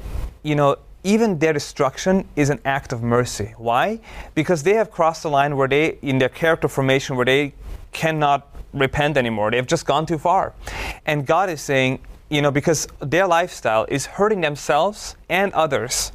you 0.42 0.54
know, 0.54 0.76
even 1.02 1.38
their 1.38 1.52
destruction 1.52 2.26
is 2.34 2.50
an 2.50 2.60
act 2.64 2.92
of 2.92 3.02
mercy. 3.02 3.54
Why? 3.56 4.00
Because 4.34 4.64
they 4.64 4.74
have 4.74 4.90
crossed 4.90 5.22
the 5.22 5.30
line 5.30 5.56
where 5.56 5.68
they, 5.68 5.98
in 6.02 6.18
their 6.18 6.28
character 6.28 6.68
formation, 6.68 7.16
where 7.16 7.24
they 7.24 7.54
cannot 8.02 8.40
repent 8.72 9.16
anymore. 9.16 9.50
They 9.50 9.56
have 9.62 9.70
just 9.76 9.86
gone 9.86 10.04
too 10.06 10.18
far, 10.18 10.52
and 11.06 11.26
God 11.26 11.48
is 11.50 11.60
saying. 11.60 11.98
You 12.28 12.42
know, 12.42 12.50
because 12.50 12.88
their 13.12 13.28
lifestyle 13.28 13.86
is 13.88 14.06
hurting 14.18 14.40
themselves 14.42 15.14
and 15.28 15.52
others. 15.54 16.10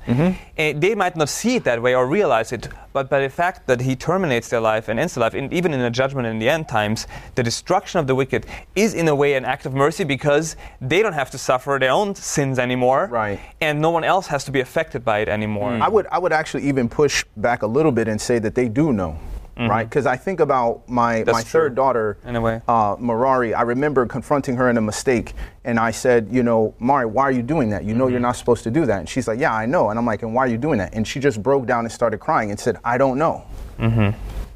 And 0.58 0.82
they 0.84 0.94
might 0.94 1.16
not 1.16 1.30
see 1.30 1.56
it 1.56 1.64
that 1.64 1.80
way 1.82 1.96
or 1.96 2.06
realize 2.06 2.52
it, 2.52 2.68
but 2.92 3.10
by 3.10 3.20
the 3.22 3.30
fact 3.30 3.66
that 3.68 3.80
He 3.80 3.96
terminates 3.96 4.50
their 4.50 4.60
life 4.60 4.90
and 4.90 5.00
ends 5.00 5.14
their 5.16 5.22
life, 5.22 5.36
even 5.36 5.74
in 5.74 5.80
the 5.80 5.90
judgment 5.90 6.28
in 6.28 6.38
the 6.38 6.50
end 6.50 6.68
times, 6.68 7.08
the 7.36 7.44
destruction 7.44 8.02
of 8.02 8.08
the 8.08 8.16
wicked 8.22 8.46
is 8.76 8.94
in 8.94 9.08
a 9.08 9.16
way 9.16 9.36
an 9.40 9.46
act 9.46 9.66
of 9.66 9.74
mercy 9.74 10.04
because 10.04 10.58
they 10.82 11.02
don't 11.02 11.16
have 11.22 11.32
to 11.32 11.38
suffer 11.38 11.78
their 11.80 11.92
own 11.92 12.14
sins 12.16 12.60
anymore, 12.60 13.08
Right. 13.10 13.40
And 13.62 13.80
no 13.80 13.92
one 13.98 14.04
else 14.04 14.28
has 14.28 14.44
to 14.48 14.52
be 14.52 14.60
affected 14.60 15.06
by 15.06 15.20
it 15.24 15.30
anymore. 15.30 15.72
I 15.82 15.88
would 15.88 16.08
I 16.12 16.20
would 16.20 16.34
actually 16.34 16.64
even 16.68 16.90
push 16.90 17.24
back 17.38 17.64
a 17.64 17.68
little 17.78 17.94
bit 17.94 18.08
and 18.10 18.20
say 18.20 18.38
that 18.40 18.54
they 18.54 18.68
do 18.68 18.92
know, 18.92 19.16
right? 19.58 19.84
Because 19.88 20.06
I 20.06 20.16
think 20.18 20.40
about 20.40 20.88
my 20.90 21.24
That's 21.24 21.36
my 21.36 21.42
true. 21.42 21.50
third 21.62 21.76
daughter, 21.76 22.18
In 22.26 22.36
a 22.36 22.42
way. 22.42 22.62
uh, 22.68 22.96
Marari. 22.96 23.56
I 23.56 23.62
remember 23.62 24.06
confronting 24.06 24.56
her 24.56 24.70
in 24.70 24.78
a 24.78 24.82
mistake, 24.82 25.34
and 25.64 25.80
I 25.80 25.92
said, 25.92 26.30
you 26.32 26.44
know, 26.44 26.74
Mari, 26.80 27.06
why 27.06 27.24
are 27.24 27.32
you 27.32 27.44
doing 27.44 27.70
that? 27.70 27.84
You 27.84 27.94
know, 27.94 28.08
you're 28.08 28.20
not 28.20 28.36
supposed 28.38 28.64
to 28.64 28.72
do 28.72 28.86
that. 28.86 29.00
And 29.00 29.08
she's 29.10 29.28
like, 29.28 29.40
yeah, 29.40 29.54
I 29.54 29.66
know. 29.66 29.90
And 29.90 30.00
I'm 30.00 30.06
like, 30.06 30.24
and 30.24 30.34
why 30.34 30.46
are 30.46 30.48
you 30.48 30.58
doing 30.58 30.80
that? 30.80 30.94
And 30.94 31.08
she 31.08 31.20
just 31.20 31.42
broke 31.44 31.66
down 31.68 31.86
and 31.86 31.92
started 31.92 32.20
crying 32.20 32.50
and 32.52 32.60
said, 32.60 32.78
I 32.84 32.98
don't 32.98 33.18
know. 33.18 33.46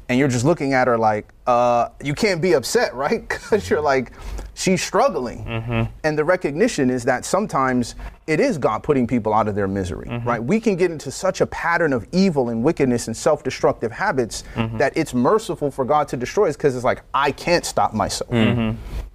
And 0.08 0.18
you're 0.20 0.28
just 0.28 0.44
looking 0.44 0.72
at 0.72 0.86
her 0.86 0.96
like, 0.96 1.26
uh, 1.48 1.88
you 2.02 2.14
can't 2.14 2.40
be 2.40 2.52
upset, 2.52 2.94
right? 2.94 3.28
Because 3.28 3.68
you're 3.68 3.80
like, 3.80 4.12
she's 4.56 4.82
struggling. 4.82 5.44
Mm-hmm. 5.44 5.92
And 6.02 6.18
the 6.18 6.24
recognition 6.24 6.88
is 6.90 7.04
that 7.04 7.24
sometimes 7.24 7.94
it 8.26 8.40
is 8.40 8.58
God 8.58 8.82
putting 8.82 9.06
people 9.06 9.34
out 9.34 9.48
of 9.48 9.54
their 9.54 9.68
misery, 9.68 10.08
mm-hmm. 10.08 10.26
right? 10.26 10.42
We 10.42 10.58
can 10.58 10.76
get 10.76 10.90
into 10.90 11.10
such 11.10 11.42
a 11.42 11.46
pattern 11.46 11.92
of 11.92 12.06
evil 12.10 12.48
and 12.48 12.64
wickedness 12.64 13.06
and 13.06 13.16
self 13.16 13.44
destructive 13.44 13.92
habits 13.92 14.44
mm-hmm. 14.54 14.78
that 14.78 14.96
it's 14.96 15.14
merciful 15.14 15.70
for 15.70 15.84
God 15.84 16.08
to 16.08 16.16
destroy 16.16 16.48
us 16.48 16.56
because 16.56 16.74
it's 16.74 16.84
like, 16.84 17.02
I 17.12 17.30
can't 17.32 17.64
stop 17.64 17.92
myself. 17.94 18.30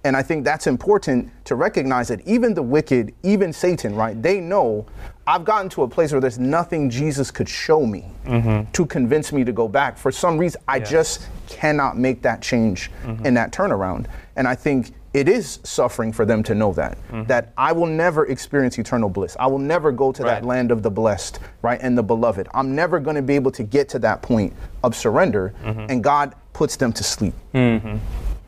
And 0.04 0.16
I 0.16 0.22
think 0.22 0.44
that's 0.44 0.66
important 0.66 1.30
to 1.44 1.54
recognize 1.54 2.08
that 2.08 2.26
even 2.26 2.54
the 2.54 2.62
wicked, 2.62 3.14
even 3.22 3.52
Satan, 3.52 3.94
right, 3.94 4.20
they 4.20 4.40
know 4.40 4.86
I've 5.26 5.44
gotten 5.44 5.68
to 5.70 5.82
a 5.82 5.88
place 5.88 6.10
where 6.10 6.20
there's 6.20 6.40
nothing 6.40 6.90
Jesus 6.90 7.30
could 7.30 7.48
show 7.48 7.86
me 7.86 8.06
to 8.72 8.86
convince 8.86 9.32
me 9.32 9.44
to 9.44 9.52
go 9.52 9.68
back. 9.68 9.96
For 9.96 10.10
some 10.10 10.38
reason, 10.38 10.60
I 10.66 10.80
just 10.80 11.28
cannot 11.48 11.96
make 11.98 12.22
that 12.22 12.42
change 12.42 12.90
and 13.04 13.36
that 13.36 13.52
turnaround. 13.52 14.06
And 14.34 14.48
I 14.48 14.54
think 14.54 14.92
it 15.14 15.28
is 15.28 15.60
suffering 15.62 16.12
for 16.12 16.24
them 16.24 16.42
to 16.42 16.54
know 16.54 16.72
that 16.72 16.96
mm-hmm. 17.08 17.24
that 17.24 17.52
I 17.56 17.72
will 17.72 17.86
never 17.86 18.26
experience 18.26 18.78
eternal 18.78 19.08
bliss. 19.08 19.36
I 19.38 19.46
will 19.46 19.58
never 19.58 19.92
go 19.92 20.12
to 20.12 20.22
that 20.22 20.44
land 20.44 20.70
of 20.70 20.82
the 20.82 20.90
blessed, 20.90 21.38
right, 21.60 21.78
and 21.82 21.96
the 21.96 22.02
beloved. 22.02 22.48
I'm 22.54 22.74
never 22.74 22.98
going 22.98 23.16
to 23.16 23.22
be 23.22 23.34
able 23.34 23.50
to 23.52 23.62
get 23.62 23.88
to 23.90 23.98
that 24.00 24.22
point 24.22 24.54
of 24.82 24.96
surrender, 24.96 25.52
mm-hmm. 25.62 25.86
and 25.88 26.02
God 26.02 26.34
puts 26.52 26.76
them 26.76 26.92
to 26.92 27.04
sleep. 27.04 27.34
Mm-hmm. 27.54 27.98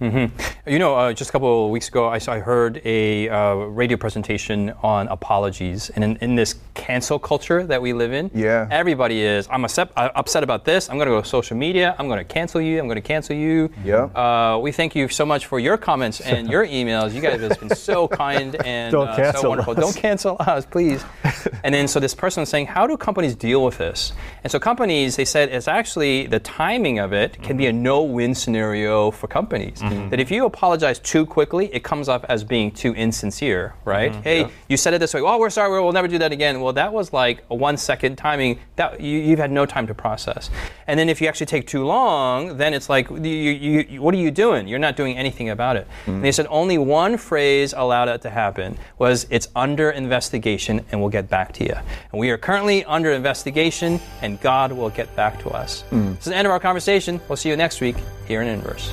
You 0.00 0.78
know, 0.78 0.94
uh, 0.94 1.12
just 1.12 1.30
a 1.30 1.33
couple 1.33 1.66
of 1.66 1.70
weeks 1.70 1.88
ago, 1.88 2.07
I, 2.09 2.18
I 2.28 2.38
heard 2.38 2.80
a 2.85 3.28
uh, 3.28 3.54
radio 3.54 3.96
presentation 3.96 4.72
on 4.83 5.09
apologies, 5.09 5.90
and 5.90 6.02
in, 6.02 6.16
in 6.16 6.35
this 6.35 6.54
cancel 6.74 7.18
culture 7.18 7.64
that 7.66 7.80
we 7.80 7.92
live 7.92 8.12
in, 8.12 8.30
Yeah. 8.35 8.66
everybody 8.70 9.22
is. 9.22 9.46
I'm 9.50 9.64
upset, 9.64 9.90
uh, 9.96 10.11
upset 10.14 10.42
about 10.42 10.64
this. 10.64 10.88
I'm 10.88 10.96
going 10.96 11.07
to 11.07 11.14
go 11.14 11.20
to 11.20 11.26
social 11.28 11.57
media. 11.57 11.94
I'm 11.98 12.07
going 12.09 12.18
to 12.18 12.24
cancel 12.24 12.61
you. 12.61 12.78
I'm 12.80 12.87
going 12.87 12.96
to 12.96 13.02
cancel 13.02 13.37
you. 13.37 13.70
Yeah. 13.85 14.04
Uh, 14.04 14.59
we 14.59 14.72
thank 14.72 14.94
you 14.94 15.09
so 15.09 15.24
much 15.26 15.46
for 15.46 15.59
your 15.59 15.76
comments 15.76 16.20
and 16.33 16.48
your 16.50 16.66
emails. 16.66 17.12
You 17.14 17.20
guys 17.20 17.40
have 17.40 17.61
been 17.61 17.74
so 17.76 18.09
kind 18.09 18.57
and 18.66 18.94
uh, 18.94 19.33
so 19.33 19.48
wonderful. 19.50 19.74
us. 19.74 19.78
Don't 19.80 19.96
cancel 19.96 20.37
us, 20.40 20.64
please. 20.66 21.04
and 21.64 21.74
then 21.74 21.88
so 21.88 22.00
this 22.00 22.14
person 22.14 22.40
was 22.40 22.48
saying, 22.48 22.66
how 22.66 22.87
do 22.87 22.96
companies 22.96 23.35
deal 23.35 23.64
with 23.64 23.78
this? 23.78 24.12
And 24.42 24.50
so 24.50 24.59
companies, 24.59 25.16
they 25.16 25.24
said, 25.24 25.50
it's 25.50 25.68
actually 25.68 26.26
the 26.26 26.40
timing 26.40 26.98
of 26.98 27.12
it 27.12 27.40
can 27.42 27.57
be 27.57 27.66
a 27.66 27.72
no-win 27.72 28.35
scenario 28.35 29.11
for 29.11 29.26
companies. 29.28 29.80
Mm-hmm. 29.85 30.09
That 30.11 30.20
if 30.20 30.31
you 30.31 30.47
apologize 30.47 30.99
too 30.99 31.27
quickly, 31.27 31.73
it 31.75 31.85
comes 31.85 32.09
off 32.09 32.25
as 32.25 32.42
being 32.44 32.70
too 32.70 32.94
insincere, 32.94 33.75
right? 33.85 34.12
Mm-hmm. 34.12 34.23
Hey, 34.23 34.49
you 34.68 34.77
said 34.77 34.94
it 34.94 34.99
this 34.99 35.12
way. 35.14 35.20
Oh, 35.20 35.38
we're 35.38 35.51
sorry. 35.51 35.70
We'll 35.83 35.92
never 35.92 36.09
do 36.09 36.18
that 36.18 36.33
again. 36.33 36.61
Well, 36.61 36.73
that 36.73 36.92
was 36.92 37.12
like 37.12 37.44
a 37.51 37.55
one-second 37.55 38.16
timing. 38.16 38.59
That 38.77 39.01
you, 39.01 39.18
you've 39.18 39.38
had 39.38 39.51
no 39.51 39.66
time 39.66 39.87
to 39.87 39.94
process. 39.94 40.51
And 40.87 40.99
then 40.99 41.09
if 41.09 41.20
you 41.20 41.29
actually 41.29 41.47
take 41.47 41.66
too 41.66 41.85
long, 41.85 42.57
then 42.57 42.75
it's 42.75 42.88
like, 42.88 43.11
you, 43.11 43.18
you, 43.18 43.87
you, 43.88 44.03
what 44.03 44.14
are 44.14 44.18
you 44.18 44.31
doing? 44.31 44.68
You're 44.68 44.79
not 44.79 44.97
doing 44.97 45.16
anything 45.16 45.51
about 45.51 45.77
it. 45.77 45.87
Mm-hmm. 45.87 46.11
And 46.11 46.25
they 46.25 46.33
said 46.33 46.47
only 46.49 46.79
one 46.79 47.16
phrase 47.16 47.75
allowed 47.77 48.07
that 48.07 48.23
to 48.23 48.31
happen 48.31 48.77
was 48.99 49.27
it's 49.31 49.49
under 49.55 49.90
investigation 49.90 50.85
and 50.90 51.01
we'll 51.01 51.11
get 51.11 51.29
back 51.29 51.53
to 51.55 51.64
you. 51.64 51.75
And 52.12 52.20
we 52.20 52.31
are 52.31 52.38
currently 52.38 52.85
under 52.85 53.12
investigation 53.12 54.01
and 54.23 54.40
God 54.40 54.73
will 54.73 54.90
get 54.90 55.14
back 55.16 55.40
to 55.42 55.51
us. 55.51 55.85
Mm. 55.90 56.16
This 56.16 56.27
is 56.27 56.31
the 56.31 56.37
end 56.37 56.47
of 56.47 56.53
our 56.53 56.61
conversation. 56.61 57.20
We'll 57.29 57.37
see 57.37 57.49
you 57.49 57.57
next 57.57 57.81
week 57.81 57.97
here 58.27 58.42
in 58.42 58.49
Inverse. 58.49 58.92